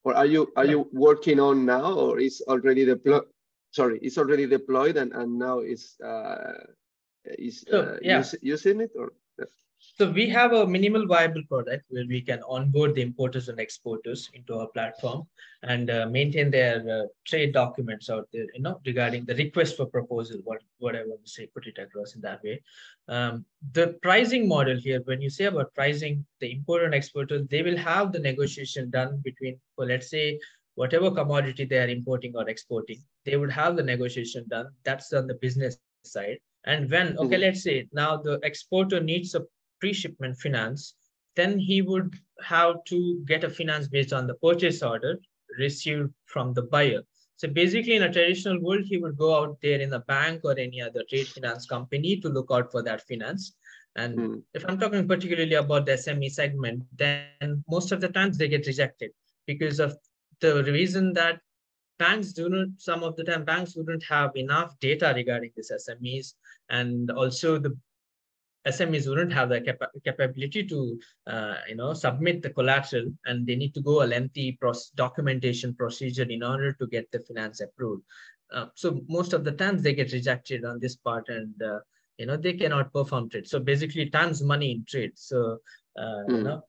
Or 0.04 0.14
are 0.16 0.26
you 0.26 0.52
are 0.56 0.64
you 0.64 0.88
working 0.92 1.38
on 1.38 1.66
now 1.66 1.92
or 1.92 2.18
is 2.18 2.42
already 2.48 2.84
deployed 2.84 3.24
sorry 3.70 3.98
it's 4.02 4.18
already 4.18 4.46
deployed 4.46 4.96
and, 4.96 5.12
and 5.12 5.38
now 5.38 5.60
is 5.60 5.96
uh 6.04 6.64
is 7.24 7.64
uh, 7.72 7.98
yeah. 8.02 8.18
use, 8.18 8.34
using 8.42 8.80
it 8.80 8.90
or 8.96 9.12
so 9.94 10.10
we 10.10 10.28
have 10.30 10.52
a 10.52 10.66
minimal 10.66 11.06
viable 11.06 11.42
product 11.48 11.84
where 11.90 12.04
we 12.08 12.22
can 12.22 12.42
onboard 12.48 12.94
the 12.94 13.02
importers 13.02 13.48
and 13.48 13.60
exporters 13.60 14.30
into 14.32 14.58
our 14.58 14.66
platform 14.68 15.26
and 15.62 15.90
uh, 15.90 16.06
maintain 16.10 16.50
their 16.50 16.78
uh, 16.90 17.06
trade 17.26 17.52
documents 17.52 18.08
out 18.08 18.26
there, 18.32 18.46
you 18.54 18.62
know, 18.62 18.80
regarding 18.86 19.26
the 19.26 19.34
request 19.34 19.76
for 19.76 19.86
proposal, 19.86 20.38
what, 20.44 20.62
what 20.78 20.96
I 20.96 21.04
want 21.04 21.24
to 21.24 21.30
say, 21.30 21.46
put 21.46 21.66
it 21.66 21.78
across 21.78 22.14
in 22.14 22.22
that 22.22 22.42
way. 22.42 22.62
Um, 23.08 23.44
the 23.72 23.98
pricing 24.02 24.48
model 24.48 24.78
here, 24.78 25.02
when 25.04 25.20
you 25.20 25.28
say 25.28 25.44
about 25.44 25.74
pricing, 25.74 26.24
the 26.40 26.50
importer 26.52 26.86
and 26.86 26.94
exporter, 26.94 27.42
they 27.42 27.62
will 27.62 27.76
have 27.76 28.12
the 28.12 28.18
negotiation 28.18 28.90
done 28.90 29.20
between, 29.22 29.60
well, 29.76 29.88
let's 29.88 30.08
say 30.08 30.38
whatever 30.74 31.10
commodity 31.10 31.66
they 31.66 31.78
are 31.78 31.88
importing 31.88 32.34
or 32.34 32.48
exporting, 32.48 33.02
they 33.26 33.36
would 33.36 33.50
have 33.50 33.76
the 33.76 33.82
negotiation 33.82 34.44
done. 34.48 34.68
That's 34.84 35.12
on 35.12 35.26
the 35.26 35.34
business 35.34 35.76
side. 36.04 36.38
And 36.64 36.90
when, 36.90 37.18
okay, 37.18 37.34
mm-hmm. 37.34 37.40
let's 37.42 37.62
say 37.62 37.88
now 37.92 38.16
the 38.16 38.40
exporter 38.42 39.00
needs 39.00 39.34
a 39.34 39.42
pre-shipment 39.82 40.38
finance, 40.38 40.94
then 41.34 41.58
he 41.58 41.82
would 41.82 42.14
have 42.44 42.76
to 42.86 43.22
get 43.26 43.42
a 43.42 43.50
finance 43.50 43.88
based 43.88 44.12
on 44.12 44.28
the 44.28 44.34
purchase 44.34 44.80
order 44.80 45.18
received 45.58 46.10
from 46.26 46.54
the 46.54 46.62
buyer. 46.62 47.02
So 47.36 47.48
basically, 47.48 47.96
in 47.96 48.04
a 48.04 48.12
traditional 48.12 48.62
world, 48.62 48.84
he 48.84 48.98
would 48.98 49.16
go 49.16 49.34
out 49.34 49.56
there 49.60 49.80
in 49.80 49.92
a 49.92 49.98
bank 49.98 50.42
or 50.44 50.56
any 50.56 50.80
other 50.80 51.02
trade 51.08 51.26
finance 51.26 51.66
company 51.66 52.20
to 52.20 52.28
look 52.28 52.50
out 52.52 52.70
for 52.70 52.84
that 52.84 53.02
finance. 53.08 53.56
And 53.96 54.18
mm. 54.18 54.42
if 54.54 54.64
I'm 54.68 54.78
talking 54.78 55.08
particularly 55.08 55.54
about 55.54 55.86
the 55.86 55.92
SME 55.92 56.30
segment, 56.30 56.84
then 56.96 57.64
most 57.68 57.90
of 57.90 58.00
the 58.00 58.08
times 58.08 58.38
they 58.38 58.46
get 58.46 58.68
rejected 58.68 59.10
because 59.46 59.80
of 59.80 59.96
the 60.40 60.62
reason 60.62 61.12
that 61.14 61.40
banks 61.98 62.32
do 62.32 62.48
not, 62.48 62.68
some 62.78 63.02
of 63.02 63.16
the 63.16 63.24
time, 63.24 63.44
banks 63.44 63.74
wouldn't 63.76 64.04
have 64.04 64.30
enough 64.36 64.78
data 64.78 65.12
regarding 65.16 65.50
these 65.56 65.72
SMEs. 65.72 66.34
And 66.70 67.10
also 67.10 67.58
the 67.58 67.76
SMEs 68.66 69.08
wouldn't 69.08 69.32
have 69.32 69.48
the 69.48 69.60
capa 69.60 69.88
capability 70.04 70.64
to, 70.64 70.98
uh, 71.26 71.56
you 71.68 71.74
know, 71.74 71.92
submit 71.92 72.42
the 72.42 72.50
collateral, 72.50 73.12
and 73.26 73.46
they 73.46 73.56
need 73.56 73.74
to 73.74 73.80
go 73.80 74.02
a 74.02 74.06
lengthy 74.06 74.58
documentation 74.94 75.74
procedure 75.74 76.22
in 76.22 76.42
order 76.42 76.72
to 76.72 76.86
get 76.86 77.10
the 77.10 77.20
finance 77.20 77.60
approved. 77.60 78.02
Uh, 78.52 78.66
so 78.74 79.00
most 79.08 79.32
of 79.32 79.44
the 79.44 79.52
times 79.52 79.82
they 79.82 79.94
get 79.94 80.12
rejected 80.12 80.64
on 80.64 80.78
this 80.78 80.96
part, 80.96 81.28
and 81.28 81.60
uh, 81.62 81.80
you 82.18 82.26
know 82.26 82.36
they 82.36 82.52
cannot 82.52 82.92
perform 82.92 83.28
trade. 83.28 83.48
So 83.48 83.58
basically, 83.58 84.10
time's 84.10 84.42
money 84.42 84.70
in 84.72 84.84
trade. 84.84 85.12
So 85.14 85.58
mm. 85.98 86.28
you 86.28 86.36
hmm. 86.36 86.42
know, 86.44 86.62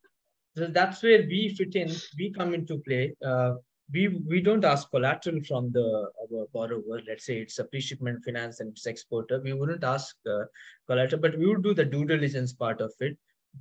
so 0.57 0.67
that's 0.67 1.03
where 1.03 1.19
we 1.19 1.53
fit 1.55 1.75
in. 1.75 1.91
We 2.17 2.31
come 2.31 2.53
into 2.53 2.79
play. 2.79 3.15
We 3.91 4.07
we 4.07 4.41
don't 4.41 4.65
ask 4.65 4.89
collateral 4.89 5.41
from 5.47 5.71
the 5.71 6.09
our 6.21 6.45
borrower. 6.53 7.01
Let's 7.07 7.25
say 7.25 7.37
it's 7.37 7.59
a 7.59 7.65
pre-shipment 7.65 8.23
finance 8.23 8.59
and 8.59 8.71
it's 8.71 8.85
exporter. 8.85 9.41
We 9.41 9.53
wouldn't 9.53 9.83
ask 9.83 10.15
uh, 10.29 10.45
collateral, 10.87 11.21
but 11.21 11.37
we 11.37 11.47
would 11.47 11.63
do 11.63 11.73
the 11.73 11.85
due 11.85 12.05
diligence 12.05 12.53
part 12.53 12.81
of 12.81 12.93
it. 12.99 13.17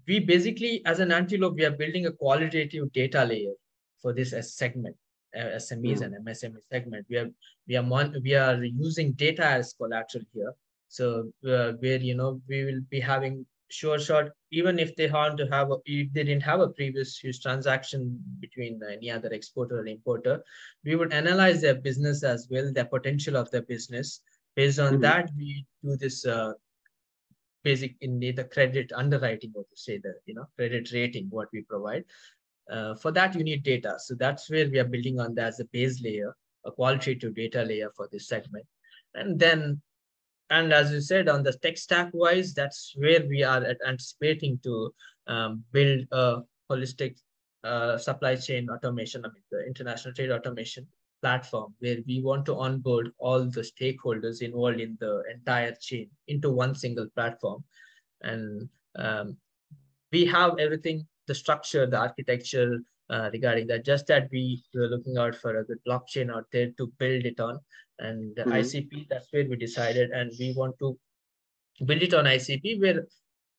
We 0.06 0.20
basically, 0.20 0.82
as 0.87 1.00
an 1.00 1.12
Antelope, 1.12 1.56
we 1.56 1.64
are 1.64 1.70
building 1.70 2.06
a 2.06 2.12
qualitative 2.12 2.92
data 2.92 3.24
layer 3.24 3.52
for 4.00 4.12
this 4.12 4.35
segment, 4.56 4.96
uh, 5.37 5.56
SMEs 5.56 5.98
mm. 5.98 6.02
and 6.02 6.26
MSME 6.26 6.58
segment. 6.70 7.06
We 7.11 7.16
are 7.16 7.30
we 7.66 7.76
are 7.76 7.82
mon- 7.82 8.16
we 8.22 8.35
are 8.35 8.62
using 8.62 9.12
data 9.12 9.44
as 9.44 9.74
collateral 9.74 10.24
here. 10.32 10.54
So 10.88 11.32
uh, 11.46 11.72
where 11.80 11.98
you 11.98 12.14
know 12.14 12.40
we 12.48 12.64
will 12.64 12.80
be 12.90 13.00
having 13.00 13.44
sure 13.72 13.98
shot 13.98 14.30
even 14.50 14.78
if 14.78 14.94
they 14.96 15.08
want 15.08 15.38
to 15.38 15.46
have 15.46 15.70
a, 15.70 15.76
if 15.87 16.12
they 16.12 16.24
didn't 16.24 16.42
have 16.42 16.61
a 16.61 16.68
previous 16.68 17.16
huge 17.16 17.40
transaction 17.40 18.18
between 18.40 18.80
any 18.90 19.11
other 19.11 19.30
exporter 19.30 19.80
or 19.80 19.87
importer 19.87 20.42
we 20.85 20.96
would 20.96 21.12
analyze 21.12 21.61
their 21.61 21.74
business 21.74 22.22
as 22.22 22.48
well 22.50 22.70
the 22.72 22.85
potential 22.85 23.37
of 23.37 23.50
their 23.50 23.62
business. 23.62 24.20
Based 24.54 24.78
on 24.78 24.94
mm-hmm. 24.94 25.02
that 25.02 25.30
we 25.37 25.64
do 25.82 25.96
this 25.96 26.26
uh, 26.26 26.52
basic 27.64 27.96
in 28.02 28.20
the 28.20 28.44
credit 28.52 28.92
underwriting 28.94 29.52
or 29.54 29.62
to 29.62 29.76
say 29.76 29.98
the 29.98 30.12
you 30.26 30.35
know 30.35 30.46
credit 30.56 30.92
rating 30.92 31.28
what 31.30 31.48
we 31.52 31.62
provide. 31.62 32.04
Uh, 32.70 32.94
for 32.94 33.11
that 33.12 33.35
you 33.35 33.42
need 33.42 33.62
data. 33.62 33.94
So 33.98 34.14
that's 34.14 34.50
where 34.50 34.68
we 34.68 34.78
are 34.78 34.85
building 34.85 35.18
on 35.18 35.35
that 35.37 35.48
as 35.48 35.61
a 35.61 35.64
base 35.66 36.02
layer 36.02 36.37
a 36.64 36.70
qualitative 36.70 37.35
data 37.35 37.62
layer 37.62 37.90
for 37.96 38.08
this 38.12 38.28
segment. 38.28 38.64
And 39.14 39.38
then 39.38 39.80
and 40.52 40.70
as 40.70 40.92
you 40.92 41.00
said, 41.00 41.30
on 41.30 41.42
the 41.42 41.52
tech 41.54 41.78
stack 41.78 42.10
wise, 42.12 42.52
that's 42.52 42.92
where 42.96 43.24
we 43.26 43.42
are 43.42 43.64
anticipating 43.88 44.58
to 44.64 44.92
um, 45.26 45.64
build 45.72 46.06
a 46.12 46.42
holistic 46.70 47.16
uh, 47.64 47.96
supply 47.96 48.36
chain 48.36 48.68
automation, 48.68 49.24
I 49.24 49.28
mean, 49.28 49.42
the 49.50 49.66
international 49.66 50.12
trade 50.12 50.30
automation 50.30 50.86
platform 51.22 51.72
where 51.78 51.98
we 52.06 52.20
want 52.20 52.44
to 52.46 52.56
onboard 52.56 53.12
all 53.18 53.44
the 53.44 53.62
stakeholders 53.62 54.42
involved 54.42 54.80
in 54.80 54.98
the 55.00 55.22
entire 55.32 55.74
chain 55.80 56.10
into 56.28 56.50
one 56.50 56.74
single 56.74 57.06
platform. 57.14 57.64
And 58.20 58.68
um, 58.96 59.38
we 60.12 60.26
have 60.26 60.58
everything, 60.58 61.06
the 61.28 61.34
structure, 61.34 61.86
the 61.86 61.98
architecture 61.98 62.80
uh, 63.08 63.30
regarding 63.32 63.68
that, 63.68 63.86
just 63.86 64.06
that 64.08 64.28
we 64.30 64.62
were 64.74 64.88
looking 64.88 65.16
out 65.16 65.34
for 65.34 65.56
a 65.56 65.64
good 65.64 65.78
blockchain 65.88 66.30
out 66.30 66.44
there 66.52 66.72
to 66.76 66.92
build 66.98 67.24
it 67.24 67.40
on 67.40 67.58
and 68.02 68.36
mm-hmm. 68.36 68.52
ICP, 68.52 69.08
that's 69.08 69.28
where 69.32 69.48
we 69.48 69.56
decided, 69.56 70.10
and 70.10 70.30
we 70.38 70.52
want 70.56 70.78
to 70.80 70.98
build 71.84 72.02
it 72.02 72.14
on 72.14 72.24
ICP 72.24 72.80
where 72.80 73.06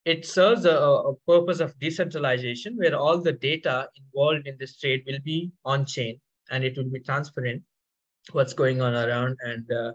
it 0.06 0.26
serves 0.26 0.66
a, 0.66 0.76
a, 0.76 1.16
purpose 1.28 1.60
of 1.60 1.78
decentralization 1.80 2.76
where 2.78 2.96
all 2.96 3.20
the 3.20 3.32
data 3.32 3.88
involved 3.96 4.48
in 4.48 4.56
this 4.60 4.78
trade 4.78 5.04
will 5.08 5.20
be 5.24 5.52
on 5.66 5.86
chain 5.86 6.20
and 6.52 6.64
it 6.64 6.78
will 6.78 6.90
be 6.90 7.00
transparent 7.00 7.62
what's 8.32 8.54
going 8.54 8.82
on 8.82 8.94
around 8.94 9.38
and 9.42 9.72
uh, 9.72 9.92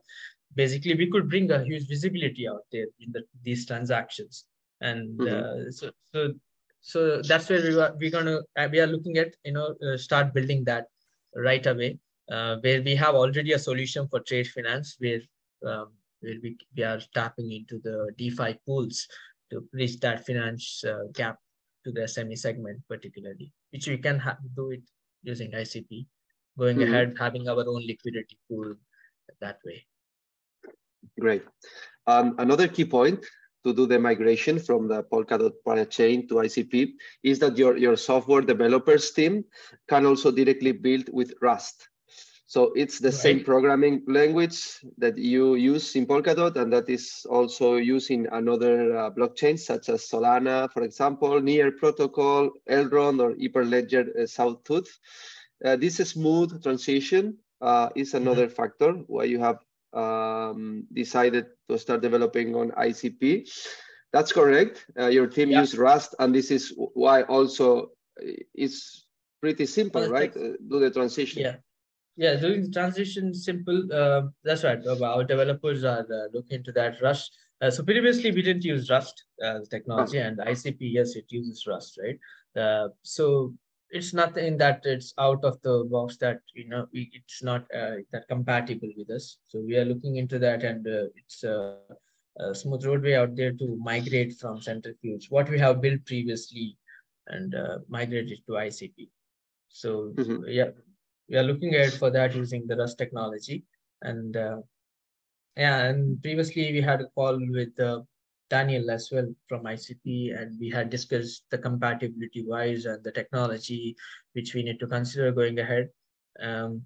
basically 0.55 0.95
we 0.95 1.11
could 1.11 1.29
bring 1.29 1.51
a 1.51 1.65
huge 1.65 1.87
visibility 1.89 2.49
out 2.49 2.65
there 2.73 2.87
in 3.01 3.13
the, 3.13 3.23
these 3.43 3.67
transactions 3.67 4.45
and 4.81 5.19
mm-hmm. 5.19 5.69
uh, 5.69 5.71
so 5.71 5.91
so 6.13 6.33
so 6.81 7.23
that's 7.23 7.49
where 7.49 7.63
we 7.63 7.79
are 7.79 7.95
we're 8.01 8.11
gonna 8.11 8.39
uh, 8.57 8.69
we 8.71 8.81
are 8.81 8.87
looking 8.87 9.19
at 9.19 9.35
you 9.45 9.53
know 9.53 9.75
uh, 9.87 9.97
start 9.97 10.33
building 10.33 10.65
that 10.65 10.87
right 11.37 11.67
away 11.67 11.99
uh, 12.31 12.57
where 12.61 12.83
we 12.83 12.95
have 12.95 13.15
already 13.15 13.53
a 13.53 13.59
solution 13.59 14.07
for 14.09 14.21
trade 14.21 14.47
finance 14.47 14.97
where, 14.99 15.21
um, 15.67 15.89
where 16.21 16.35
we, 16.43 16.57
we 16.77 16.83
are 16.83 17.01
tapping 17.15 17.53
into 17.53 17.81
the 17.85 18.11
DeFi 18.17 18.59
pools 18.67 19.07
to 19.51 19.61
bridge 19.73 19.99
that 20.01 20.27
finance 20.27 20.85
uh, 20.85 21.05
gap 21.15 21.39
to 21.85 21.93
the 21.93 22.03
SME 22.03 22.39
segment 22.39 22.81
particularly, 22.89 23.53
which 23.71 23.87
we 23.89 23.99
can 23.99 24.23
do 24.57 24.71
it 24.71 24.83
using 25.23 25.51
ICP, 25.53 26.07
going 26.59 26.77
mm 26.77 26.83
-hmm. 26.83 26.89
ahead, 26.89 27.17
having 27.19 27.49
our 27.49 27.65
own 27.67 27.83
liquidity 27.87 28.37
pool 28.49 28.75
that 29.41 29.59
way. 29.65 29.87
Great. 31.19 31.45
Um, 32.07 32.35
another 32.39 32.69
key 32.69 32.85
point 32.85 33.25
to 33.65 33.75
do 33.75 33.87
the 33.87 33.99
migration 33.99 34.59
from 34.59 34.89
the 34.89 35.03
Polkadot 35.05 35.53
parachain 35.67 36.29
to 36.29 36.35
ICP 36.37 36.95
is 37.23 37.39
that 37.41 37.59
your, 37.59 37.77
your 37.77 37.97
software 37.97 38.41
developers 38.41 39.11
team 39.11 39.45
can 39.89 40.07
also 40.07 40.31
directly 40.31 40.73
build 40.73 41.09
with 41.13 41.35
Rust. 41.43 41.89
So 42.49 42.73
it's 42.75 42.99
the 42.99 43.11
right. 43.11 43.15
same 43.15 43.45
programming 43.45 44.05
language 44.07 44.81
that 44.97 45.19
you 45.19 45.57
use 45.57 45.95
in 45.97 46.07
Polkadot, 46.07 46.57
and 46.57 46.73
that 46.73 46.89
is 46.89 47.27
also 47.29 47.77
used 47.77 48.11
in 48.11 48.27
another 48.33 48.97
uh, 48.97 49.11
blockchains 49.11 49.61
such 49.61 49.91
as 49.91 50.09
Solana, 50.09 50.73
for 50.73 50.83
example, 50.83 51.43
Near 51.43 51.73
Protocol, 51.73 52.51
Elrond, 52.67 53.21
or 53.21 53.35
Hyperledger 53.35 54.17
uh, 54.17 54.27
Sawtooth. 54.27 54.89
Uh, 55.63 55.77
this 55.77 55.97
smooth 55.97 56.63
transition 56.63 57.37
uh, 57.61 57.91
is 57.95 58.09
mm-hmm. 58.09 58.23
another 58.23 58.47
mm 58.47 58.53
-hmm. 58.53 58.57
factor 58.57 58.93
why 59.13 59.25
you 59.25 59.39
have 59.39 59.61
um, 59.93 60.89
decided 60.89 61.45
to 61.69 61.77
start 61.77 62.01
developing 62.01 62.57
on 62.57 62.73
ICP. 62.73 63.45
That's 64.11 64.33
correct. 64.33 64.89
Uh, 64.97 65.13
your 65.13 65.29
team 65.29 65.51
yeah. 65.51 65.61
used 65.61 65.77
Rust, 65.77 66.15
and 66.19 66.33
this 66.33 66.51
is 66.51 66.73
why 66.95 67.29
also 67.29 67.93
it's 68.57 69.05
pretty 69.43 69.67
simple, 69.67 70.09
right? 70.09 70.33
Uh, 70.33 70.57
do 70.65 70.81
the 70.81 70.91
transition. 70.91 71.43
Yeah 71.45 71.61
yeah, 72.19 72.35
doing 72.35 72.63
the 72.63 72.71
transition 72.71 73.33
simple. 73.33 73.81
Uh, 73.93 74.23
that's 74.43 74.65
right. 74.65 74.85
Our 74.85 75.23
developers 75.23 75.85
are 75.85 76.01
uh, 76.01 76.27
looking 76.35 76.59
into 76.59 76.73
that 76.73 77.01
Rust. 77.01 77.31
Uh, 77.63 77.71
so 77.71 77.85
previously 77.85 78.33
we 78.33 78.43
didn't 78.43 78.65
use 78.65 78.91
Rust 78.91 79.25
as 79.41 79.69
technology, 79.69 80.19
and 80.19 80.37
ICP 80.39 80.79
yes, 80.81 81.15
it 81.15 81.27
uses 81.29 81.65
Rust, 81.69 81.97
right? 82.03 82.19
Uh, 82.61 82.89
so 83.03 83.55
it's 83.91 84.13
nothing 84.13 84.59
that 84.59 84.81
it's 84.85 85.15
out 85.19 85.45
of 85.45 85.63
the 85.63 85.85
box 85.89 86.17
that 86.17 86.41
you 86.55 86.69
know 86.69 86.87
it's 86.93 87.41
not 87.43 87.63
uh, 87.73 87.99
that 88.11 88.27
compatible 88.29 88.91
with 88.97 89.11
us. 89.11 89.39
So 89.47 89.61
we 89.61 89.77
are 89.77 89.85
looking 89.85 90.17
into 90.17 90.41
that, 90.41 90.65
and 90.65 90.85
uh, 90.89 91.07
it's 91.15 91.45
a, 91.45 91.77
a 92.41 92.53
smooth 92.53 92.85
roadway 92.85 93.15
out 93.15 93.37
there 93.37 93.53
to 93.53 93.77
migrate 93.81 94.33
from 94.41 94.61
Centrifuge, 94.61 95.31
what 95.31 95.49
we 95.49 95.59
have 95.61 95.81
built 95.81 96.05
previously, 96.05 96.77
and 97.29 97.55
migrate 97.89 98.33
it 98.33 98.41
to 98.49 98.55
ICP. 98.55 99.09
So 99.69 100.13
mm-hmm. 100.17 100.45
yeah, 100.49 100.71
we 101.29 101.37
are 101.37 101.43
looking 101.43 101.75
at 101.75 101.93
for 101.93 102.11
that 102.11 102.35
using 102.35 102.67
the 102.67 102.77
Rust 102.77 102.99
technology. 102.99 103.65
And 104.03 104.37
uh, 104.37 104.59
yeah, 105.57 105.85
and 105.85 106.23
previously 106.23 106.73
we 106.73 106.81
had 106.81 107.01
a 107.01 107.09
call 107.09 107.39
with 107.51 107.79
uh, 107.81 108.01
Daniel 108.49 108.91
as 108.91 109.11
well 109.13 109.29
from 109.49 109.65
ICP, 109.65 110.41
and 110.41 110.59
we 110.59 110.71
had 110.71 110.89
discussed 110.91 111.45
the 111.51 111.59
compatibility 111.59 112.45
wise 112.47 112.87
and 112.87 113.03
the 113.05 113.13
technology 113.13 113.97
which 114.33 114.55
we 114.55 114.63
need 114.63 114.81
to 114.81 114.87
consider 114.87 115.33
going 115.33 115.59
ahead. 115.59 115.89
Um, 116.41 116.83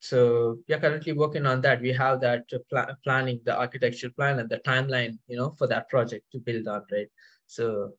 so 0.00 0.58
we 0.68 0.74
are 0.74 0.80
currently 0.80 1.12
working 1.12 1.44
on 1.46 1.60
that. 1.62 1.80
We 1.80 1.92
have 1.92 2.20
that 2.20 2.48
pl 2.48 2.86
planning, 3.04 3.40
the 3.44 3.56
architecture 3.56 4.10
plan 4.10 4.38
and 4.38 4.48
the 4.48 4.58
timeline, 4.58 5.18
you 5.26 5.36
know, 5.36 5.54
for 5.58 5.66
that 5.66 5.88
project 5.88 6.24
to 6.32 6.38
build 6.38 6.68
on, 6.68 6.82
right? 6.92 7.08
So 7.46 7.92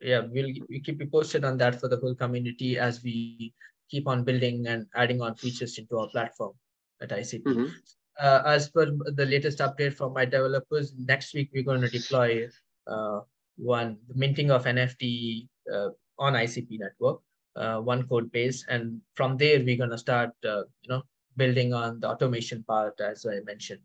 yeah, 0.00 0.20
we'll, 0.20 0.50
we'll 0.68 0.80
keep 0.80 1.00
you 1.00 1.06
posted 1.06 1.44
on 1.44 1.58
that 1.58 1.80
for 1.80 1.88
the 1.88 1.98
whole 1.98 2.14
community 2.14 2.78
as 2.78 3.02
we 3.02 3.54
keep 3.92 4.08
on 4.12 4.24
building 4.28 4.66
and 4.74 4.86
adding 5.02 5.20
on 5.26 5.34
features 5.44 5.78
into 5.78 5.98
our 6.02 6.08
platform 6.08 6.52
at 7.02 7.10
ICP. 7.10 7.42
Mm-hmm. 7.42 7.66
Uh, 8.20 8.42
as 8.54 8.68
per 8.68 8.86
the 9.20 9.26
latest 9.34 9.58
update 9.66 9.94
from 10.00 10.12
my 10.18 10.24
developers, 10.36 10.92
next 11.12 11.34
week 11.34 11.50
we're 11.52 11.68
going 11.70 11.84
to 11.86 11.92
deploy 11.98 12.48
uh, 12.86 13.20
one 13.56 13.96
the 14.08 14.16
minting 14.22 14.50
of 14.50 14.64
NFT 14.64 15.48
uh, 15.72 15.90
on 16.18 16.32
ICP 16.44 16.80
network. 16.86 17.20
uh, 17.56 17.78
one 17.80 18.06
code 18.08 18.30
base, 18.32 18.64
and 18.68 19.00
from 19.14 19.36
there 19.36 19.60
we're 19.60 19.76
gonna 19.76 19.98
start, 19.98 20.30
uh, 20.44 20.62
you 20.82 20.88
know, 20.88 21.02
building 21.36 21.72
on 21.74 22.00
the 22.00 22.08
automation 22.08 22.62
part 22.64 23.00
as 23.00 23.26
I 23.26 23.40
mentioned 23.44 23.80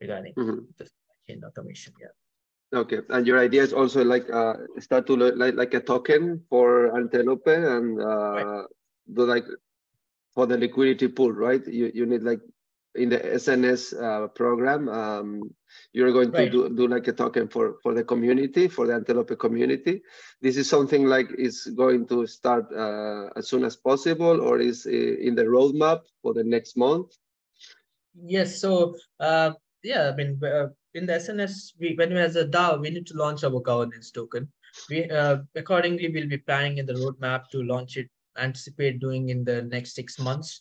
regarding 0.00 0.34
mm-hmm. 0.34 0.64
the 0.78 0.88
chain 1.26 1.42
automation. 1.44 1.92
Yeah. 2.00 2.78
Okay, 2.78 3.00
and 3.10 3.26
your 3.26 3.38
idea 3.38 3.62
is 3.62 3.72
also 3.72 4.04
like 4.04 4.28
uh, 4.30 4.54
start 4.78 5.06
to 5.06 5.16
look 5.16 5.36
like 5.36 5.54
like 5.54 5.74
a 5.74 5.80
token 5.80 6.42
for 6.50 6.96
Antelope 6.96 7.46
and 7.46 8.00
uh, 8.00 8.32
right. 8.32 8.64
Do 9.12 9.26
like 9.26 9.44
for 10.34 10.46
the 10.46 10.58
liquidity 10.58 11.08
pool, 11.08 11.32
right? 11.32 11.66
You 11.66 11.90
you 11.94 12.06
need 12.06 12.22
like 12.22 12.40
in 12.96 13.08
the 13.10 13.18
SNS 13.18 13.92
uh, 13.94 14.28
program, 14.28 14.88
um, 14.88 15.42
you're 15.92 16.12
going 16.12 16.32
to 16.32 16.50
do, 16.50 16.68
do 16.68 16.88
like 16.88 17.06
a 17.08 17.12
token 17.12 17.48
for, 17.48 17.76
for 17.82 17.94
the 17.94 18.02
community, 18.02 18.68
for 18.68 18.86
the 18.86 18.94
Antelope 18.94 19.38
community. 19.38 20.02
This 20.40 20.56
is 20.56 20.68
something 20.68 21.04
like 21.04 21.28
is 21.38 21.66
going 21.76 22.06
to 22.08 22.26
start 22.26 22.72
uh, 22.72 23.28
as 23.36 23.48
soon 23.48 23.64
as 23.64 23.76
possible 23.76 24.40
or 24.40 24.58
is 24.58 24.86
in 24.86 25.34
the 25.34 25.44
roadmap 25.44 26.00
for 26.22 26.34
the 26.34 26.44
next 26.44 26.76
month? 26.76 27.12
Yes, 28.14 28.60
so 28.60 28.96
uh, 29.20 29.52
yeah, 29.82 30.10
I 30.12 30.16
mean, 30.16 30.40
uh, 30.42 30.68
in 30.94 31.06
the 31.06 31.14
SNS, 31.14 31.72
we, 31.78 31.94
when 31.96 32.10
we 32.10 32.20
as 32.20 32.36
a 32.36 32.46
DAO, 32.46 32.80
we 32.80 32.90
need 32.90 33.06
to 33.08 33.16
launch 33.16 33.44
our 33.44 33.60
governance 33.60 34.10
token. 34.10 34.48
We 34.90 35.08
uh, 35.10 35.38
accordingly 35.54 36.08
will 36.08 36.28
be 36.28 36.38
planning 36.38 36.78
in 36.78 36.86
the 36.86 36.94
roadmap 36.94 37.48
to 37.52 37.62
launch 37.62 37.96
it, 37.96 38.08
anticipate 38.38 39.00
doing 39.00 39.28
in 39.28 39.44
the 39.44 39.62
next 39.62 39.94
six 39.94 40.18
months 40.18 40.60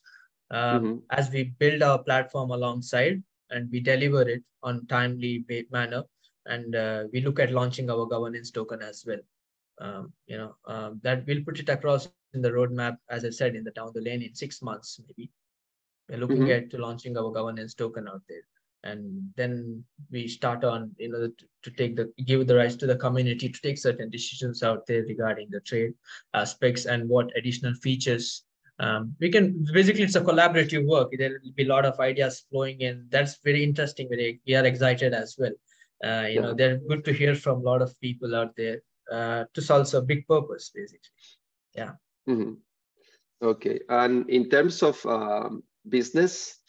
um, 0.51 0.59
mm-hmm. 0.59 0.97
as 1.11 1.29
we 1.29 1.43
build 1.59 1.81
our 1.81 2.01
platform 2.03 2.51
alongside 2.51 3.21
and 3.49 3.69
we 3.71 3.79
deliver 3.79 4.21
it 4.27 4.43
on 4.63 4.85
timely 4.87 5.45
manner 5.71 6.03
and 6.45 6.75
uh, 6.75 7.03
we 7.11 7.21
look 7.21 7.39
at 7.39 7.51
launching 7.51 7.89
our 7.89 8.05
governance 8.05 8.51
token 8.51 8.81
as 8.81 9.03
well 9.07 9.19
um, 9.81 10.13
you 10.27 10.37
know 10.37 10.55
um, 10.65 10.99
that 11.03 11.25
we'll 11.25 11.43
put 11.43 11.59
it 11.59 11.69
across 11.69 12.09
in 12.33 12.41
the 12.41 12.49
roadmap 12.49 12.97
as 13.09 13.25
i 13.25 13.29
said 13.29 13.55
in 13.55 13.63
the 13.63 13.71
down 13.71 13.91
the 13.93 14.01
lane 14.01 14.21
in 14.21 14.33
six 14.33 14.61
months 14.61 14.99
maybe 15.07 15.29
we're 16.09 16.19
looking 16.19 16.45
mm-hmm. 16.47 16.73
at 16.73 16.79
launching 16.79 17.17
our 17.17 17.31
governance 17.31 17.73
token 17.73 18.07
out 18.07 18.21
there 18.29 18.45
and 18.85 19.29
then 19.35 19.83
we 20.11 20.27
start 20.27 20.63
on 20.63 20.91
you 20.97 21.09
know 21.11 21.27
to, 21.27 21.45
to, 21.63 21.71
take 21.71 21.95
the 21.95 22.11
give 22.25 22.45
the 22.47 22.55
rights 22.55 22.75
to 22.75 22.87
the 22.87 22.95
community 22.95 23.49
to 23.49 23.61
take 23.61 23.77
certain 23.77 24.09
decisions 24.09 24.63
out 24.63 24.85
there 24.87 25.03
regarding 25.03 25.47
the 25.49 25.59
trade 25.61 25.93
aspects 26.33 26.85
and 26.85 27.09
what 27.09 27.35
additional 27.35 27.73
features 27.75 28.43
um, 28.79 29.15
we 29.19 29.29
can 29.29 29.65
basically 29.73 30.03
it's 30.03 30.15
a 30.15 30.21
collaborative 30.21 30.85
work. 30.85 31.09
There 31.17 31.29
will 31.29 31.53
be 31.53 31.63
a 31.63 31.67
lot 31.67 31.85
of 31.85 31.99
ideas 31.99 32.43
flowing 32.49 32.81
in. 32.81 33.07
That's 33.09 33.39
very 33.43 33.63
interesting. 33.63 34.09
Very 34.09 34.41
we 34.45 34.55
are 34.55 34.65
excited 34.65 35.13
as 35.13 35.35
well. 35.39 35.53
Uh, 36.03 36.27
you 36.27 36.35
yeah. 36.35 36.41
know 36.41 36.53
they're 36.53 36.77
good 36.89 37.05
to 37.05 37.13
hear 37.13 37.35
from 37.35 37.59
a 37.59 37.63
lot 37.63 37.81
of 37.81 37.97
people 38.01 38.35
out 38.35 38.53
there 38.57 38.81
uh, 39.11 39.45
to 39.53 39.61
solve 39.61 39.93
a 39.93 40.01
big 40.01 40.27
purpose 40.27 40.71
basically. 40.75 41.09
Yeah. 41.73 41.91
Mm-hmm. 42.27 42.53
okay. 43.41 43.79
And 43.87 44.29
in 44.29 44.49
terms 44.49 44.83
of 44.83 45.05
um, 45.05 45.63
business 45.89 46.59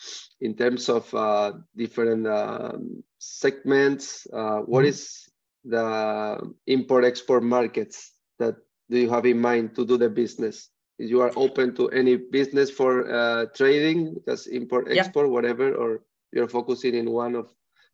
in 0.40 0.55
terms 0.55 0.88
of 0.88 1.12
uh, 1.14 1.52
different 1.76 2.26
um, 2.26 3.02
segments 3.18 4.26
uh, 4.33 4.61
what 4.61 4.81
mm-hmm. 4.81 4.88
is 4.88 5.29
the 5.64 6.38
import 6.66 7.05
export 7.05 7.42
markets 7.42 8.12
that 8.38 8.55
do 8.90 8.98
you 8.98 9.11
have 9.11 9.26
in 9.26 9.40
mind 9.40 9.74
to 9.74 9.85
do 9.85 9.96
the 9.96 10.09
business 10.09 10.70
you 10.98 11.20
are 11.20 11.33
open 11.37 11.74
to 11.76 11.88
any 11.90 12.16
business 12.16 12.70
for 12.70 13.11
uh, 13.12 13.46
trading, 13.55 14.16
just 14.26 14.46
import, 14.48 14.88
export, 14.90 15.26
yeah. 15.26 15.33
whatever, 15.33 15.74
or 15.74 16.02
you're 16.33 16.48
focusing 16.48 16.94
in 16.94 17.11
one 17.11 17.35
of 17.35 17.52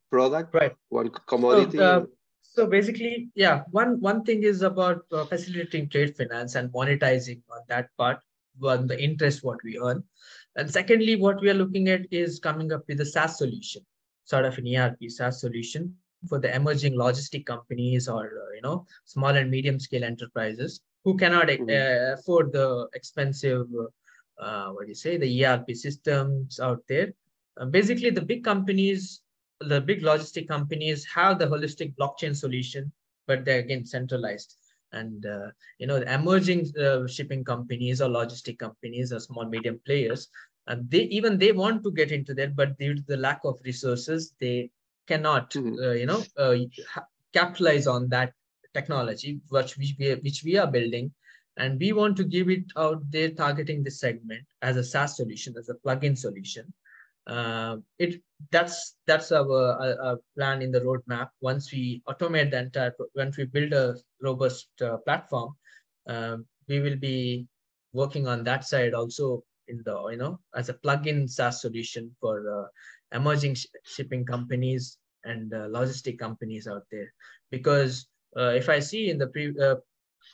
product, 0.09 0.53
right? 0.53 0.73
One 0.89 1.09
commodity. 1.27 1.77
So, 1.77 1.83
uh, 1.83 2.05
so 2.41 2.67
basically, 2.67 3.29
yeah, 3.35 3.63
one 3.71 3.99
one 3.99 4.23
thing 4.23 4.43
is 4.43 4.61
about 4.61 5.03
uh, 5.11 5.25
facilitating 5.25 5.89
trade 5.89 6.15
finance 6.15 6.55
and 6.55 6.71
monetizing 6.71 7.41
on 7.51 7.61
that 7.67 7.89
part, 7.97 8.19
on 8.63 8.87
the 8.87 9.01
interest 9.01 9.43
what 9.43 9.59
we 9.63 9.79
earn, 9.79 10.03
and 10.55 10.71
secondly, 10.71 11.15
what 11.15 11.41
we 11.41 11.49
are 11.49 11.55
looking 11.55 11.89
at 11.89 12.05
is 12.11 12.39
coming 12.39 12.71
up 12.71 12.83
with 12.87 13.01
a 13.01 13.05
SaaS 13.05 13.37
solution, 13.37 13.83
sort 14.25 14.45
of 14.45 14.57
an 14.57 14.75
ERP 14.75 15.09
SaaS 15.09 15.41
solution 15.41 15.95
for 16.29 16.39
the 16.39 16.55
emerging 16.55 16.93
logistic 16.93 17.45
companies 17.45 18.07
or 18.07 18.25
uh, 18.25 18.55
you 18.55 18.61
know 18.61 18.85
small 19.05 19.35
and 19.35 19.49
medium 19.49 19.79
scale 19.79 20.03
enterprises 20.03 20.81
who 21.03 21.17
cannot 21.17 21.47
mm-hmm. 21.47 21.69
uh, 21.69 22.13
afford 22.13 22.53
the 22.53 22.87
expensive, 22.93 23.67
uh, 24.39 24.69
what 24.69 24.83
do 24.83 24.89
you 24.89 24.95
say, 24.95 25.17
the 25.17 25.45
ERP 25.45 25.75
systems 25.75 26.59
out 26.59 26.81
there. 26.87 27.13
Uh, 27.57 27.65
basically, 27.65 28.09
the 28.09 28.21
big 28.21 28.43
companies, 28.43 29.21
the 29.59 29.81
big 29.81 30.01
logistic 30.01 30.47
companies 30.47 31.05
have 31.13 31.39
the 31.39 31.45
holistic 31.45 31.93
blockchain 31.95 32.35
solution, 32.35 32.91
but 33.27 33.43
they're 33.43 33.59
again 33.59 33.85
centralized. 33.85 34.55
And 34.93 35.25
uh, 35.25 35.47
you 35.79 35.87
know, 35.87 35.99
the 35.99 36.13
emerging 36.13 36.71
uh, 36.79 37.07
shipping 37.07 37.43
companies 37.43 38.01
or 38.01 38.09
logistic 38.09 38.59
companies 38.59 39.11
or 39.11 39.19
small 39.19 39.45
medium 39.45 39.79
players, 39.85 40.29
and 40.67 40.89
they 40.89 41.03
even 41.03 41.37
they 41.37 41.51
want 41.51 41.83
to 41.83 41.91
get 41.91 42.11
into 42.11 42.33
that, 42.35 42.55
but 42.55 42.77
due 42.77 42.95
to 42.95 43.03
the 43.07 43.17
lack 43.17 43.41
of 43.43 43.59
resources, 43.65 44.33
they 44.39 44.69
cannot, 45.07 45.51
mm-hmm. 45.51 45.83
Uh, 45.83 45.91
you 45.91 46.05
know, 46.05 46.23
capitalize 47.33 47.87
on 47.87 48.07
that 48.09 48.33
technology 48.73 49.39
which 49.49 49.77
we, 49.77 49.95
which 50.23 50.43
we 50.43 50.57
are 50.57 50.67
building 50.67 51.11
and 51.57 51.79
we 51.79 51.93
want 51.93 52.17
to 52.17 52.23
give 52.23 52.49
it 52.49 52.65
out 52.77 52.99
there 53.11 53.29
targeting 53.29 53.83
this 53.83 53.99
segment 53.99 54.43
as 54.61 54.77
a 54.77 54.83
SaaS 54.83 55.17
solution, 55.17 55.53
as 55.57 55.69
a 55.69 55.75
plug-in 55.75 56.15
solution. 56.15 56.73
Uh, 57.25 57.77
it 57.99 58.21
that's 58.51 58.95
that's 59.07 59.31
our, 59.31 59.79
our, 60.03 60.17
plan 60.37 60.61
in 60.61 60.71
the 60.71 60.81
roadmap. 60.81 61.29
Once 61.39 61.71
we 61.71 62.01
automate 62.09 62.51
the 62.51 62.59
entire, 62.59 62.93
once 63.15 63.37
we 63.37 63.45
build 63.45 63.71
a 63.71 63.95
robust 64.21 64.67
uh, 64.81 64.97
platform, 64.97 65.53
uh, 66.09 66.37
we 66.67 66.81
will 66.81 66.97
be 66.97 67.47
working 67.93 68.27
on 68.27 68.43
that 68.43 68.65
side 68.65 68.93
also 68.93 69.41
in 69.69 69.81
the 69.85 70.09
you 70.11 70.17
know 70.17 70.39
as 70.55 70.69
a 70.69 70.73
plug-in 70.73 71.27
SaaS 71.27 71.61
solution 71.61 72.13
for 72.19 72.35
uh, 72.49 73.17
emerging 73.17 73.55
sh 73.55 73.67
shipping 73.85 74.25
companies 74.25 74.97
and 75.23 75.53
uh, 75.53 75.67
logistic 75.69 76.19
companies 76.19 76.67
out 76.67 76.83
there 76.91 77.13
because 77.51 78.07
uh, 78.35 78.49
if 78.49 78.67
I 78.67 78.79
see 78.79 79.09
in 79.09 79.17
the 79.17 79.27
pre, 79.27 79.53
uh, 79.57 79.75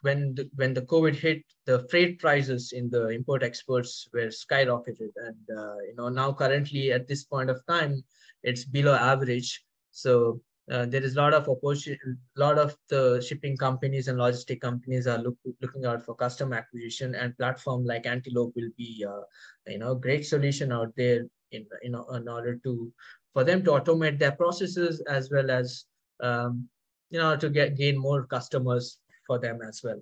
when 0.01 0.35
the, 0.35 0.49
when 0.55 0.73
the 0.73 0.81
COVID 0.83 1.15
hit, 1.15 1.43
the 1.65 1.87
freight 1.89 2.19
prices 2.19 2.71
in 2.71 2.89
the 2.89 3.09
import 3.09 3.43
exports 3.43 4.07
were 4.13 4.27
skyrocketed, 4.27 5.11
and 5.15 5.57
uh, 5.57 5.75
you 5.87 5.95
know 5.97 6.09
now 6.09 6.31
currently 6.33 6.91
at 6.91 7.07
this 7.07 7.23
point 7.23 7.49
of 7.49 7.65
time, 7.67 8.03
it's 8.43 8.65
below 8.65 8.95
average. 8.95 9.63
So 9.91 10.41
uh, 10.71 10.85
there 10.85 11.03
is 11.03 11.15
a 11.15 11.21
lot 11.21 11.33
of 11.33 11.49
opportunity. 11.49 12.01
A 12.37 12.39
lot 12.39 12.57
of 12.57 12.75
the 12.89 13.23
shipping 13.27 13.57
companies 13.57 14.07
and 14.07 14.19
logistic 14.19 14.61
companies 14.61 15.07
are 15.07 15.17
look, 15.17 15.35
looking 15.61 15.85
out 15.85 16.03
for 16.03 16.15
custom 16.15 16.53
acquisition, 16.53 17.15
and 17.15 17.37
platform 17.37 17.85
like 17.85 18.05
Antelope 18.05 18.53
will 18.55 18.69
be, 18.77 19.05
uh, 19.07 19.21
you 19.67 19.79
know, 19.79 19.95
great 19.95 20.25
solution 20.25 20.71
out 20.71 20.93
there 20.95 21.25
in 21.51 21.65
know 21.85 22.05
in 22.09 22.27
order 22.27 22.57
to 22.63 22.91
for 23.33 23.43
them 23.43 23.63
to 23.63 23.71
automate 23.71 24.19
their 24.19 24.31
processes 24.31 25.01
as 25.09 25.29
well 25.31 25.49
as 25.49 25.85
um, 26.21 26.67
you 27.09 27.19
know 27.19 27.35
to 27.35 27.49
get 27.49 27.77
gain 27.77 27.97
more 27.97 28.25
customers 28.25 28.99
for 29.29 29.39
them 29.45 29.61
as 29.69 29.81
well 29.83 30.01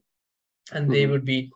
and 0.72 0.86
mm-hmm. 0.86 0.94
they 0.94 1.06
would 1.12 1.26
be 1.26 1.52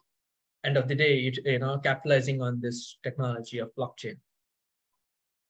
end 0.65 0.77
of 0.81 0.87
the 0.89 0.97
day 1.03 1.13
you 1.45 1.59
know 1.63 1.77
capitalizing 1.89 2.41
on 2.47 2.59
this 2.65 2.97
technology 3.07 3.59
of 3.59 3.69
blockchain 3.79 4.17